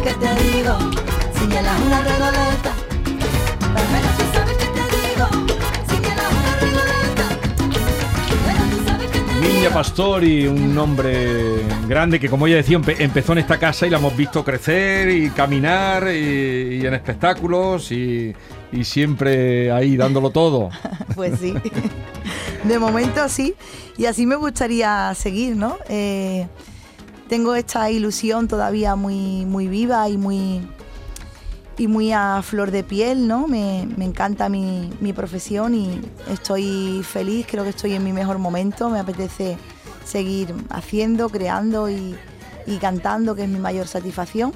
que 0.02 0.12
te 0.14 0.42
digo, 0.42 0.78
si 1.38 1.46
quieres 1.46 1.70
una 1.86 2.00
regoleta. 2.02 2.72
Pero 3.74 4.08
tú 4.18 4.24
sabes 4.32 4.56
que 4.56 4.66
te 4.66 4.84
digo, 4.96 5.26
si 5.88 5.96
quieres 5.96 6.24
una 6.30 6.56
regoleta. 6.60 7.26
Pero 8.46 8.62
tú 8.70 8.88
sabes 8.88 9.10
que 9.10 9.18
te 9.18 9.48
Niña 9.48 9.70
Pastori, 9.70 10.46
un 10.46 10.74
nombre 10.74 11.62
grande 11.88 12.18
que, 12.20 12.28
como 12.28 12.46
ella 12.46 12.56
decía, 12.56 12.78
empe- 12.78 12.96
empezó 12.98 13.32
en 13.32 13.38
esta 13.38 13.58
casa 13.58 13.86
y 13.86 13.90
la 13.90 13.98
hemos 13.98 14.16
visto 14.16 14.44
crecer 14.44 15.08
y 15.10 15.30
caminar 15.30 16.08
y, 16.12 16.80
y 16.82 16.86
en 16.86 16.94
espectáculos 16.94 17.90
y, 17.92 18.34
y 18.72 18.84
siempre 18.84 19.70
ahí 19.72 19.96
dándolo 19.96 20.30
todo. 20.30 20.70
Pues 21.14 21.38
sí. 21.40 21.52
De 22.64 22.78
momento 22.78 23.28
sí. 23.28 23.54
Y 23.98 24.06
así 24.06 24.24
me 24.24 24.34
gustaría 24.36 25.12
seguir, 25.14 25.54
¿no? 25.56 25.76
Eh, 25.90 26.46
tengo 27.32 27.54
esta 27.54 27.90
ilusión 27.90 28.46
todavía 28.46 28.94
muy, 28.94 29.46
muy 29.46 29.66
viva 29.66 30.06
y 30.06 30.18
muy, 30.18 30.60
y 31.78 31.86
muy 31.86 32.12
a 32.12 32.42
flor 32.42 32.70
de 32.70 32.84
piel, 32.84 33.26
¿no? 33.26 33.48
Me, 33.48 33.88
me 33.96 34.04
encanta 34.04 34.50
mi, 34.50 34.92
mi 35.00 35.14
profesión 35.14 35.74
y 35.74 35.98
estoy 36.28 37.02
feliz, 37.02 37.46
creo 37.50 37.64
que 37.64 37.70
estoy 37.70 37.94
en 37.94 38.04
mi 38.04 38.12
mejor 38.12 38.36
momento. 38.36 38.90
Me 38.90 38.98
apetece 38.98 39.56
seguir 40.04 40.54
haciendo, 40.68 41.30
creando 41.30 41.88
y, 41.88 42.14
y 42.66 42.76
cantando, 42.76 43.34
que 43.34 43.44
es 43.44 43.48
mi 43.48 43.58
mayor 43.58 43.88
satisfacción. 43.88 44.52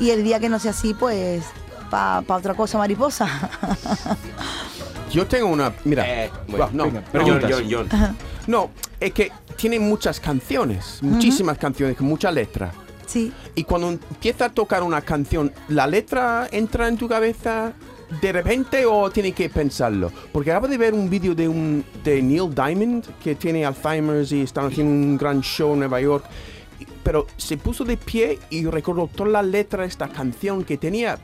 Y 0.00 0.08
el 0.08 0.24
día 0.24 0.40
que 0.40 0.48
no 0.48 0.58
sea 0.58 0.70
así, 0.70 0.94
pues 0.94 1.44
para 1.90 2.24
otra 2.26 2.54
cosa 2.54 2.78
mariposa. 2.78 3.28
Yo 5.10 5.26
tengo 5.26 5.46
una. 5.48 5.72
Mira. 5.84 6.04
Eh, 6.24 6.30
Bueno, 6.48 6.68
no, 6.72 6.84
venga, 6.84 7.00
no, 7.00 7.06
preguntas. 7.12 7.50
John, 7.52 7.64
John, 7.70 7.88
John. 7.90 8.16
no, 8.46 8.70
es 9.00 9.12
que 9.12 9.30
tiene 9.56 9.78
muchas 9.78 10.20
canciones, 10.20 10.98
muchísimas 11.02 11.58
canciones, 11.58 11.96
con 11.96 12.06
mucha 12.06 12.30
letra. 12.30 12.72
sí. 13.06 13.32
Y 13.54 13.64
cuando 13.64 13.88
empieza 13.88 14.46
a 14.46 14.48
tocar 14.50 14.82
una 14.82 15.00
canción, 15.00 15.52
¿la 15.68 15.86
letra 15.86 16.48
entra 16.52 16.86
en 16.88 16.96
tu 16.96 17.08
cabeza 17.08 17.72
de 18.20 18.32
repente 18.32 18.86
o 18.86 19.10
tiene 19.10 19.32
que 19.32 19.48
pensarlo? 19.50 20.12
Porque 20.32 20.50
acabo 20.52 20.68
de 20.68 20.78
ver 20.78 20.94
un 20.94 21.10
vídeo 21.10 21.34
de, 21.34 21.48
un, 21.48 21.84
de 22.04 22.22
Neil 22.22 22.54
Diamond, 22.54 23.04
que 23.22 23.34
tiene 23.34 23.64
Alzheimer's 23.66 24.30
y 24.30 24.42
están 24.42 24.66
haciendo 24.66 24.92
un 24.92 25.16
gran 25.18 25.40
show 25.40 25.72
en 25.72 25.80
Nueva 25.80 26.00
York. 26.00 26.24
Pero 27.02 27.26
se 27.36 27.56
puso 27.56 27.84
de 27.84 27.96
pie 27.96 28.38
y 28.50 28.64
recordó 28.66 29.08
toda 29.08 29.30
la 29.30 29.42
letra 29.42 29.82
de 29.82 29.88
esta 29.88 30.08
canción 30.08 30.62
que 30.62 30.76
tenía. 30.76 31.18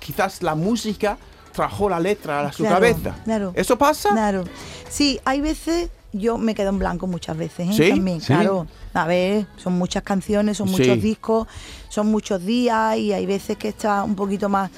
Quizás 0.00 0.42
la 0.42 0.54
música 0.56 1.16
trajo 1.58 1.88
la 1.88 1.98
letra 1.98 2.40
a 2.46 2.52
su 2.52 2.62
Claro, 2.62 2.76
cabeza. 2.76 3.16
claro. 3.24 3.52
¿Eso 3.56 3.76
pasa? 3.76 4.10
Claro. 4.10 4.44
Sí, 4.88 5.18
hay 5.24 5.40
veces, 5.40 5.90
yo 6.12 6.38
me 6.38 6.54
quedo 6.54 6.68
en 6.68 6.78
blanco 6.78 7.08
muchas 7.08 7.36
veces, 7.36 7.68
¿eh? 7.70 7.72
¿Sí? 7.72 7.90
También, 7.90 8.20
¿Sí? 8.20 8.28
claro. 8.28 8.68
A 8.94 9.06
ver, 9.08 9.46
son 9.56 9.72
muchas 9.72 10.04
canciones, 10.04 10.56
son 10.58 10.70
muchos 10.70 10.86
Sí. 10.94 11.00
discos, 11.00 11.48
son 11.88 12.06
muchos 12.06 12.44
días 12.46 12.96
y 12.96 13.12
hay 13.12 13.26
veces 13.26 13.56
que 13.56 13.68
está 13.68 14.04
un 14.04 14.14
poquito 14.14 14.48
más... 14.48 14.70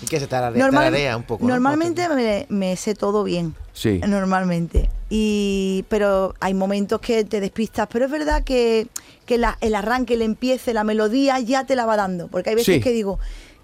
Y 0.00 0.06
que 0.06 0.20
se 0.20 0.28
tararea, 0.28 0.62
Normal- 0.64 0.84
tararea 0.84 1.16
un 1.16 1.24
poco. 1.24 1.42
¿no? 1.44 1.50
Normalmente 1.54 2.08
me, 2.08 2.46
me 2.50 2.76
sé 2.76 2.94
todo 2.94 3.24
bien. 3.24 3.56
Sí. 3.72 4.00
Normalmente. 4.06 4.88
Y, 5.10 5.84
pero 5.88 6.34
hay 6.38 6.54
momentos 6.54 7.00
que 7.00 7.24
te 7.24 7.40
despistas. 7.40 7.88
Pero 7.90 8.04
es 8.04 8.10
verdad 8.12 8.44
que, 8.44 8.86
que 9.26 9.38
la- 9.38 9.58
el 9.60 9.74
arranque, 9.74 10.14
el 10.14 10.22
empiece, 10.22 10.72
la 10.72 10.84
melodía 10.84 11.40
ya 11.40 11.64
te 11.66 11.74
la 11.74 11.84
va 11.84 11.96
dando. 11.96 12.28
Porque 12.28 12.50
hay 12.50 12.54
veces 12.56 12.76
Sí. 12.76 12.80
que 12.80 12.92
digo, 12.92 13.18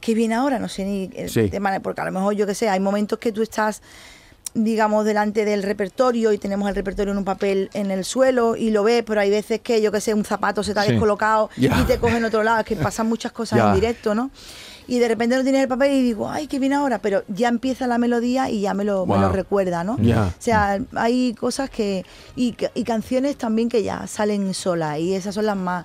¿qué 0.05 0.12
viene 0.14 0.35
ahora? 0.35 0.59
No 0.59 0.69
sé 0.69 0.85
ni 0.85 1.11
eh, 1.14 1.29
Sí. 1.29 1.49
de 1.49 1.61
manera, 1.61 1.83
porque 1.83 2.03
a 2.03 2.05
lo 2.05 2.12
mejor 2.12 2.35
yo 2.35 2.47
que 2.47 2.55
sé, 2.55 2.69
hay 2.69 2.81
momentos 2.81 3.19
que 3.19 3.33
tú 3.33 3.40
estás 3.43 3.81
digamos 4.57 5.05
delante 5.05 5.45
del 5.45 5.64
repertorio 5.64 6.33
y 6.33 6.38
tenemos 6.38 6.69
el 6.69 6.77
repertorio 6.77 7.11
en 7.11 7.19
un 7.19 7.25
papel 7.25 7.71
en 7.75 7.90
el 7.90 8.05
suelo 8.05 8.55
y 8.55 8.71
lo 8.71 8.85
ves, 8.85 9.03
pero 9.05 9.21
hay 9.21 9.29
veces 9.29 9.61
que 9.61 9.83
yo 9.83 9.90
que 9.90 10.01
sé, 10.01 10.14
un 10.14 10.25
zapato 10.25 10.62
se 10.62 10.73
te 10.75 10.79
ha 10.81 10.85
Sí. 10.85 10.93
descolocado 10.93 11.51
y 11.57 11.69
te 11.87 11.99
coge 11.99 12.19
en 12.19 12.25
otro 12.25 12.45
lado, 12.45 12.61
es 12.61 12.64
que 12.67 12.77
pasan 12.77 13.09
muchas 13.09 13.33
cosas 13.33 13.59
en 13.59 13.75
directo, 13.75 14.14
¿no? 14.14 14.31
Y 14.87 14.99
de 15.01 15.09
repente 15.09 15.35
no 15.37 15.43
tienes 15.43 15.62
el 15.62 15.67
papel 15.69 15.93
y 15.93 16.03
digo, 16.03 16.31
ay, 16.31 16.47
qué 16.47 16.59
viene 16.61 16.77
ahora, 16.77 16.99
pero 16.99 17.25
ya 17.27 17.49
empieza 17.49 17.87
la 17.88 17.99
melodía 17.99 18.49
y 18.51 18.61
ya 18.61 18.75
me 18.75 18.85
lo, 18.85 19.07
me 19.07 19.19
lo 19.19 19.29
recuerda, 19.33 19.83
¿no? 19.83 19.95
O 19.95 20.33
sea, 20.38 20.79
hay 20.95 21.35
cosas 21.35 21.69
que. 21.71 22.05
Y, 22.37 22.55
y 22.75 22.85
canciones 22.85 23.37
también 23.37 23.69
que 23.71 23.83
ya 23.83 24.07
salen 24.07 24.53
solas 24.55 24.99
y 25.01 25.14
esas 25.14 25.35
son 25.35 25.47
las 25.47 25.57
más. 25.57 25.85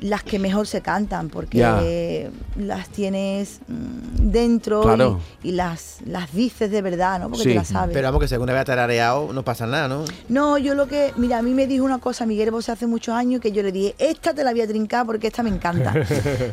Las 0.00 0.22
que 0.22 0.38
mejor 0.38 0.66
se 0.66 0.80
cantan 0.80 1.28
porque 1.28 2.30
las 2.56 2.88
tienes 2.88 3.60
mm, 3.68 4.30
dentro 4.30 4.82
Claro. 4.82 5.20
y, 5.42 5.50
y 5.50 5.52
las, 5.52 5.98
las 6.06 6.32
dices 6.32 6.70
de 6.70 6.82
verdad, 6.82 7.20
¿no? 7.20 7.28
Porque 7.28 7.42
Sí. 7.44 7.48
te 7.50 7.54
las 7.56 7.68
sabes. 7.68 7.92
Pero 7.94 8.08
vamos, 8.08 8.20
que 8.22 8.28
según 8.28 8.46
vez 8.46 8.64
tarareado 8.64 9.32
no 9.32 9.42
pasa 9.44 9.66
nada, 9.66 9.88
¿no? 9.88 10.04
No, 10.28 10.58
yo 10.58 10.74
lo 10.74 10.86
que, 10.88 11.12
mira, 11.16 11.38
a 11.38 11.42
mí 11.42 11.52
me 11.52 11.66
dijo 11.66 11.84
una 11.84 11.98
cosa 11.98 12.24
Miguel 12.26 12.50
Bosé 12.50 12.72
hace 12.72 12.86
muchos 12.86 13.14
años 13.14 13.40
que 13.40 13.52
yo 13.52 13.62
le 13.62 13.72
dije, 13.72 13.94
esta 13.98 14.32
te 14.34 14.42
la 14.44 14.52
voy 14.52 14.62
a 14.62 14.66
trincar 14.66 15.04
porque 15.06 15.26
esta 15.28 15.42
me 15.42 15.50
encanta. 15.50 15.94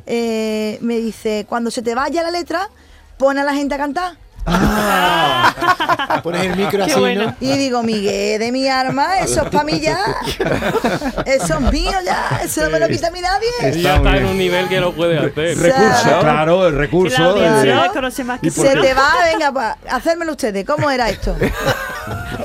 Eh, 0.05 0.77
me 0.81 0.97
dice, 0.99 1.45
cuando 1.47 1.71
se 1.71 1.81
te 1.81 1.95
vaya 1.95 2.23
la 2.23 2.31
letra, 2.31 2.69
pon 3.17 3.38
a 3.38 3.43
la 3.43 3.53
gente 3.53 3.75
a 3.75 3.77
cantar. 3.77 4.17
Pones 6.23 6.41
el 6.45 6.55
micro 6.55 6.86
Qué 6.86 6.91
así, 6.91 6.99
bueno. 6.99 7.25
¿no? 7.25 7.36
Y 7.39 7.57
digo, 7.57 7.83
Miguel, 7.83 8.39
de 8.39 8.51
mi 8.51 8.67
arma, 8.67 9.19
eso 9.19 9.43
es 9.43 9.49
para 9.49 9.63
mí 9.63 9.79
ya. 9.79 9.97
Eso 11.25 11.53
es 11.55 11.71
mío 11.71 11.91
ya, 12.05 12.39
eso 12.43 12.63
no 12.63 12.69
me 12.69 12.79
lo 12.79 12.88
quita 12.88 13.07
a 13.07 13.12
mí 13.12 13.21
nadie. 13.21 13.47
Está 13.62 13.77
ya 13.79 13.95
está 13.97 14.17
en 14.17 14.25
un 14.25 14.38
nivel 14.38 14.67
que 14.67 14.79
lo 14.79 14.93
puede 14.93 15.17
hacer. 15.19 15.57
Recurso, 15.57 16.03
Claro. 16.03 16.19
claro, 16.21 16.67
el 16.67 16.75
recurso. 16.77 17.19
la 17.21 17.29
audiencia 17.29 17.91
conoce 17.93 18.23
más 18.23 18.39
que 18.39 18.49
Se 18.49 18.75
te 18.75 18.93
va, 18.93 19.13
venga, 19.31 19.51
pa, 19.51 19.77
hacérmelo 19.89 20.31
ustedes. 20.31 20.65
¿Cómo 20.65 20.89
era 20.89 21.10
esto? 21.10 21.36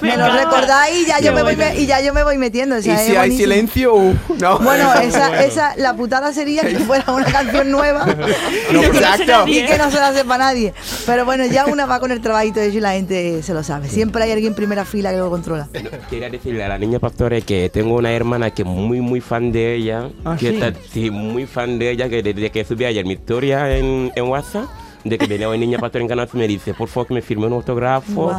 Me 0.00 0.16
lo 0.16 0.28
recordáis 0.32 1.02
y 1.02 1.06
ya, 1.06 1.20
yo 1.20 1.32
me 1.32 1.42
voy, 1.42 1.54
bueno. 1.54 1.72
me- 1.74 1.80
y 1.80 1.86
ya 1.86 2.00
yo 2.00 2.12
me 2.14 2.22
voy 2.24 2.38
metiendo. 2.38 2.76
o 2.76 2.78
Y 2.78 2.82
sea, 2.82 2.94
es 2.94 3.00
si 3.02 3.10
hay 3.12 3.16
buenísimo. 3.30 3.38
silencio, 3.52 3.94
uh, 3.94 4.14
no. 4.40 4.58
Bueno, 4.60 4.92
esa, 5.02 5.44
esa, 5.44 5.74
la 5.76 5.94
putada 5.94 6.32
sería 6.32 6.62
que 6.62 6.78
fuera 6.80 7.04
una 7.12 7.24
canción 7.26 7.70
nueva 7.70 8.06
exacto. 8.70 9.44
y 9.46 9.64
que 9.64 9.78
no 9.78 9.90
se 9.90 9.98
la 9.98 10.12
sepa 10.12 10.38
nadie. 10.38 10.72
Pero 11.06 11.24
bueno, 11.24 11.44
ya 11.46 11.66
una 11.66 11.86
va 11.86 12.00
con 12.00 12.10
el 12.10 12.20
trabajito 12.20 12.60
hecho 12.60 12.78
y 12.78 12.80
la 12.80 12.92
gente 12.92 13.42
se 13.42 13.54
lo 13.54 13.62
sabe. 13.62 13.88
Siempre 13.88 14.22
hay 14.24 14.32
alguien 14.32 14.52
en 14.52 14.56
primera 14.56 14.84
fila 14.84 15.10
que 15.10 15.18
lo 15.18 15.30
controla. 15.30 15.68
Quería 16.10 16.30
decirle 16.30 16.64
a 16.64 16.68
la 16.68 16.78
niña 16.78 16.98
Pastore 16.98 17.42
que 17.42 17.70
tengo 17.70 17.96
una 17.96 18.12
hermana 18.12 18.50
que 18.50 18.62
es 18.62 18.68
muy, 18.68 19.00
muy 19.00 19.20
fan 19.20 19.52
de 19.52 19.74
ella. 19.74 20.08
Ah, 20.24 20.36
que 20.38 20.50
¿sí? 20.50 20.54
está 20.60 20.72
sí, 20.92 21.10
muy 21.10 21.46
fan 21.46 21.78
de 21.78 21.90
ella, 21.90 22.08
que 22.08 22.22
desde 22.22 22.50
que 22.50 22.64
subí 22.64 22.84
ayer 22.84 23.04
mi 23.04 23.12
historia 23.14 23.76
en, 23.76 24.12
en 24.14 24.24
WhatsApp, 24.24 24.64
de 25.04 25.18
que 25.18 25.26
venía 25.26 25.48
una 25.48 25.56
niña 25.58 25.78
Pastore 25.78 26.02
en 26.04 26.08
Canal, 26.08 26.28
me 26.34 26.46
dice, 26.46 26.74
por 26.74 26.88
favor, 26.88 27.08
que 27.08 27.14
me 27.14 27.22
firme 27.22 27.46
un 27.46 27.52
autógrafo, 27.54 28.32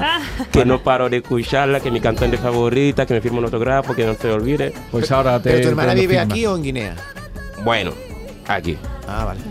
que 0.52 0.64
no 0.66 0.82
paro 0.82 1.10
de 1.10 1.18
escucharla, 1.18 1.80
que 1.80 1.92
mi 1.92 2.00
cantante 2.00 2.38
favorita, 2.38 3.06
que 3.06 3.14
me 3.16 3.22
firme 3.22 3.40
un 3.40 3.46
autógrafo, 3.46 3.94
que 3.96 4.06
no 4.06 4.14
se 4.16 4.32
olvide. 4.32 4.74
Pues 4.92 5.12
ahora 5.12 5.42
te. 5.42 5.50
¿Pero 5.52 5.62
tu 5.64 5.70
hermana 5.70 5.94
vive 5.94 6.18
firma. 6.20 6.22
aquí 6.34 6.46
o 6.46 6.56
en 6.56 6.64
Guinea? 6.64 6.96
Bueno, 7.64 7.92
aquí. 8.48 8.78
Ah, 9.08 9.26
vale. 9.26 9.42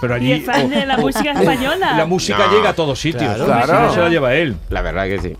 Pero 0.00 0.14
Y 0.16 0.20
allí. 0.20 0.32
es 0.32 0.44
fan 0.46 0.70
de 0.70 0.86
la 0.86 0.96
oh, 0.96 1.00
música 1.02 1.32
española. 1.32 1.94
La 1.96 2.06
música 2.06 2.46
No. 2.46 2.52
llega 2.56 2.70
a 2.70 2.74
todos 2.74 2.98
sitios. 2.98 3.34
Claro. 3.36 3.44
Claro. 3.66 3.86
no 3.86 3.92
se 3.94 4.00
la 4.00 4.08
lleva 4.08 4.34
él. 4.34 4.56
La 4.70 4.80
verdad 4.80 5.04
que 5.06 5.18
sí. 5.20 5.36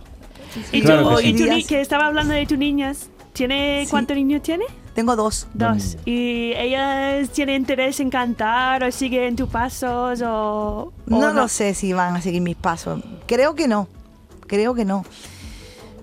Y 0.73 0.81
tú, 0.83 0.87
Claro 0.89 1.17
que 1.17 1.29
y 1.29 1.39
sí. 1.39 1.63
tu 1.63 1.67
que 1.69 1.81
estaba 1.81 2.07
hablando 2.07 2.35
de 2.35 2.45
tus 2.45 2.59
niñas, 2.59 3.09
¿tiene 3.33 3.85
Sí. 3.85 3.91
cuántos 3.91 4.17
niños 4.17 4.43
tiene? 4.43 4.65
Tengo 4.95 5.17
dos. 5.17 5.47
Dos. 5.55 5.97
¿Y 6.05 6.53
ellas 6.57 7.31
tienen 7.31 7.63
interés 7.63 8.01
en 8.01 8.11
cantar 8.11 8.83
o 8.85 8.91
siguen 8.91 9.37
tus 9.37 9.49
pasos 9.49 10.21
o, 10.23 10.93
o 10.93 10.93
No 11.07 11.33
lo 11.33 11.49
sé 11.49 11.75
si 11.75 11.93
van 11.93 12.17
a 12.17 12.21
seguir 12.21 12.43
mis 12.43 12.57
pasos. 12.57 13.03
Creo 13.27 13.55
que 13.55 13.69
no. 13.69 13.89
Creo 14.47 14.75
que 14.75 14.85
no. 14.85 15.05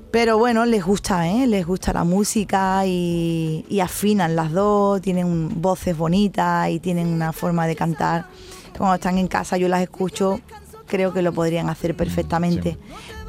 Pero 0.10 0.38
bueno, 0.38 0.66
les 0.66 0.86
gusta, 0.86 1.28
¿eh? 1.28 1.48
Les 1.48 1.66
gusta 1.66 1.92
la 1.92 2.06
música 2.06 2.86
y, 2.86 3.66
y 3.68 3.82
afinan 3.82 4.36
las 4.36 4.54
dos, 4.54 5.02
tienen 5.02 5.62
voces 5.62 5.98
bonitas 5.98 6.70
y 6.70 6.80
tienen 6.80 7.08
una 7.08 7.34
forma 7.34 7.68
de 7.68 7.76
cantar. 7.76 8.26
Cuando 8.78 8.96
están 8.96 9.18
en 9.18 9.28
casa 9.28 9.58
yo 9.58 9.68
las 9.68 9.82
escucho, 9.82 10.40
creo 10.88 11.14
que 11.14 11.22
lo 11.22 11.34
podrían 11.34 11.70
hacer 11.70 11.96
perfectamente. 11.96 12.78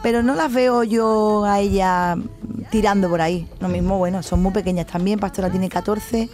Pero 0.03 0.23
no 0.23 0.35
las 0.35 0.53
veo 0.53 0.85
yo 0.85 1.45
a 1.45 1.61
ella 1.61 2.17
tirando 2.71 3.09
por 3.09 3.21
ahí. 3.21 3.49
Lo 3.61 3.69
mismo, 3.69 3.99
bueno, 3.99 4.23
son 4.23 4.43
muy 4.43 4.53
pequeñas 4.53 4.87
también. 4.87 5.19
Pastora 5.19 5.51
tiene 5.51 5.69
14 5.69 6.29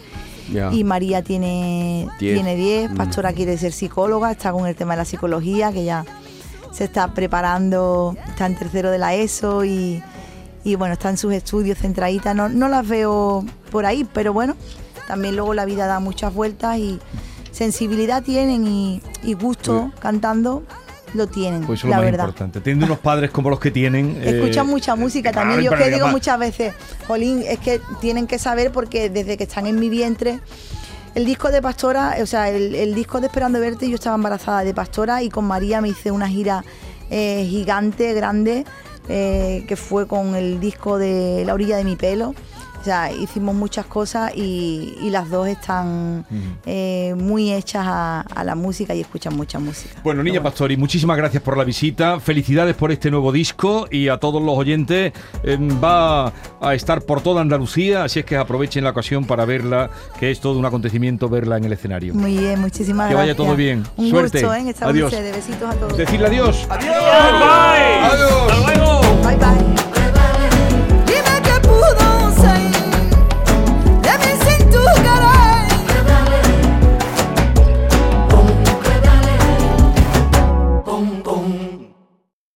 Ya. 0.51 0.71
y 0.71 0.83
María 0.83 1.23
tiene 1.23 2.07
Diez. 2.19 2.35
tiene 2.35 2.55
10. 2.55 2.91
Pastora 2.91 3.33
quiere 3.33 3.57
ser 3.57 3.71
psicóloga, 3.71 4.31
está 4.31 4.51
con 4.51 4.67
el 4.67 4.75
tema 4.75 4.93
de 4.93 4.97
la 4.99 5.05
psicología, 5.05 5.71
que 5.71 5.83
ya 5.83 6.05
se 6.71 6.83
está 6.83 7.07
preparando, 7.13 8.15
está 8.27 8.45
en 8.45 8.55
tercero 8.55 8.91
de 8.91 8.97
la 8.97 9.15
ESO 9.15 9.63
y, 9.65 10.03
y 10.63 10.75
bueno, 10.75 10.93
está 10.93 11.09
en 11.09 11.17
sus 11.17 11.33
estudios 11.33 11.77
centraditas. 11.79 12.35
No, 12.35 12.49
no 12.49 12.67
las 12.67 12.87
veo 12.87 13.43
por 13.71 13.85
ahí, 13.85 14.05
pero 14.13 14.33
bueno, 14.33 14.55
también 15.07 15.35
luego 15.35 15.53
la 15.53 15.65
vida 15.65 15.87
da 15.87 15.99
muchas 15.99 16.33
vueltas 16.33 16.77
y 16.77 16.99
sensibilidad 17.51 18.21
tienen 18.23 18.67
y, 18.67 19.01
y 19.23 19.33
gusto 19.33 19.91
cantando 19.99 20.63
lo 21.15 21.27
tienen, 21.27 21.63
Pues 21.65 21.79
eso 21.79 21.87
es 21.87 21.91
la 21.91 21.97
lo 21.97 22.03
más 22.03 22.11
verdad. 22.11 22.25
importante. 22.25 22.61
Teniendo 22.61 22.85
unos 22.85 22.99
padres 22.99 23.31
como 23.31 23.49
los 23.49 23.59
que 23.59 23.71
tienen. 23.71 24.17
eh, 24.21 24.39
Escuchan 24.39 24.67
mucha 24.67 24.95
música 24.95 25.31
también. 25.31 25.61
Yo 25.61 25.71
que 25.71 25.89
digo 25.89 26.07
muchas 26.07 26.37
veces, 26.39 26.73
Jolín, 27.07 27.43
es 27.47 27.59
que 27.59 27.81
tienen 28.01 28.27
que 28.27 28.37
saber 28.39 28.71
porque 28.71 29.09
desde 29.09 29.37
que 29.37 29.43
están 29.45 29.65
en 29.67 29.79
mi 29.79 29.89
vientre, 29.89 30.39
el 31.15 31.25
disco 31.25 31.49
de 31.49 31.61
Pastora, 31.61 32.17
o 32.21 32.25
sea, 32.25 32.49
el, 32.49 32.75
el 32.75 32.93
disco 32.93 33.21
de 33.21 33.27
Esperando 33.27 33.59
Verte, 33.59 33.89
yo 33.89 33.95
estaba 33.95 34.15
embarazada 34.15 34.63
de 34.63 34.73
Pastora 34.73 35.23
y 35.23 35.29
con 35.29 35.45
María 35.45 35.79
me 35.81 35.87
hice 35.89 36.11
una 36.11 36.27
gira 36.27 36.63
eh, 37.09 37.45
gigante, 37.49 38.13
grande, 38.13 38.65
eh, 39.07 39.63
que 39.67 39.75
fue 39.75 40.07
con 40.07 40.35
el 40.35 40.59
disco 40.59 40.97
de 40.97 41.43
La 41.45 41.53
orilla 41.53 41.77
de 41.77 41.83
mi 41.85 41.95
pelo. 41.95 42.33
O 42.85 42.87
sea, 42.87 43.11
hicimos 43.11 43.55
muchas 43.55 43.87
cosas 43.87 44.31
y, 44.35 44.95
y 45.01 45.09
las 45.09 45.27
dos 45.31 45.47
están 45.47 46.23
eh, 46.67 47.15
muy 47.17 47.51
hechas 47.51 47.83
a, 47.83 48.21
a 48.21 48.43
la 48.43 48.53
música 48.53 48.93
y 48.93 49.01
escuchan 49.01 49.35
mucha 49.35 49.57
música. 49.57 49.95
Bueno, 50.03 50.21
Niña 50.21 50.33
Pero 50.35 50.43
Pastori, 50.43 50.77
muchísimas 50.77 51.17
gracias 51.17 51.41
por 51.41 51.57
la 51.57 51.63
visita. 51.63 52.19
Felicidades 52.19 52.75
por 52.75 52.91
este 52.91 53.09
nuevo 53.09 53.31
disco 53.31 53.87
y 53.89 54.07
a 54.09 54.17
todos 54.19 54.39
los 54.39 54.55
oyentes. 54.55 55.13
eh, 55.41 55.57
va 55.83 56.31
a 56.61 56.75
estar 56.75 57.01
por 57.01 57.21
toda 57.21 57.41
Andalucía, 57.41 58.03
así 58.03 58.19
es 58.19 58.25
que 58.25 58.37
aprovechen 58.37 58.83
la 58.83 58.91
ocasión 58.91 59.25
para 59.25 59.45
verla, 59.45 59.89
que 60.19 60.29
es 60.29 60.39
todo 60.39 60.59
un 60.59 60.65
acontecimiento 60.65 61.27
verla 61.27 61.57
en 61.57 61.63
el 61.63 61.73
escenario. 61.73 62.13
Muy 62.13 62.37
bien, 62.37 62.61
muchísimas 62.61 63.07
Que 63.09 63.15
vaya 63.15 63.33
gracias. 63.33 63.47
todo 63.47 63.55
bien. 63.55 63.83
Un 63.97 64.09
Suerte. 64.11 64.43
gusto, 64.43 64.53
¿eh? 64.53 64.75
Adiós. 64.81 65.11
ustedes. 65.11 65.35
Besitos 65.37 65.73
a 65.73 65.79
todos. 65.79 65.97
Decirle 65.97 66.27
adiós. 66.27 66.67
Adiós. 66.69 66.95
Adiós. 66.95 68.51
¡Hasta 68.51 68.73
luego! 68.75 69.01
Bye 69.23 69.37
bye. 69.37 70.04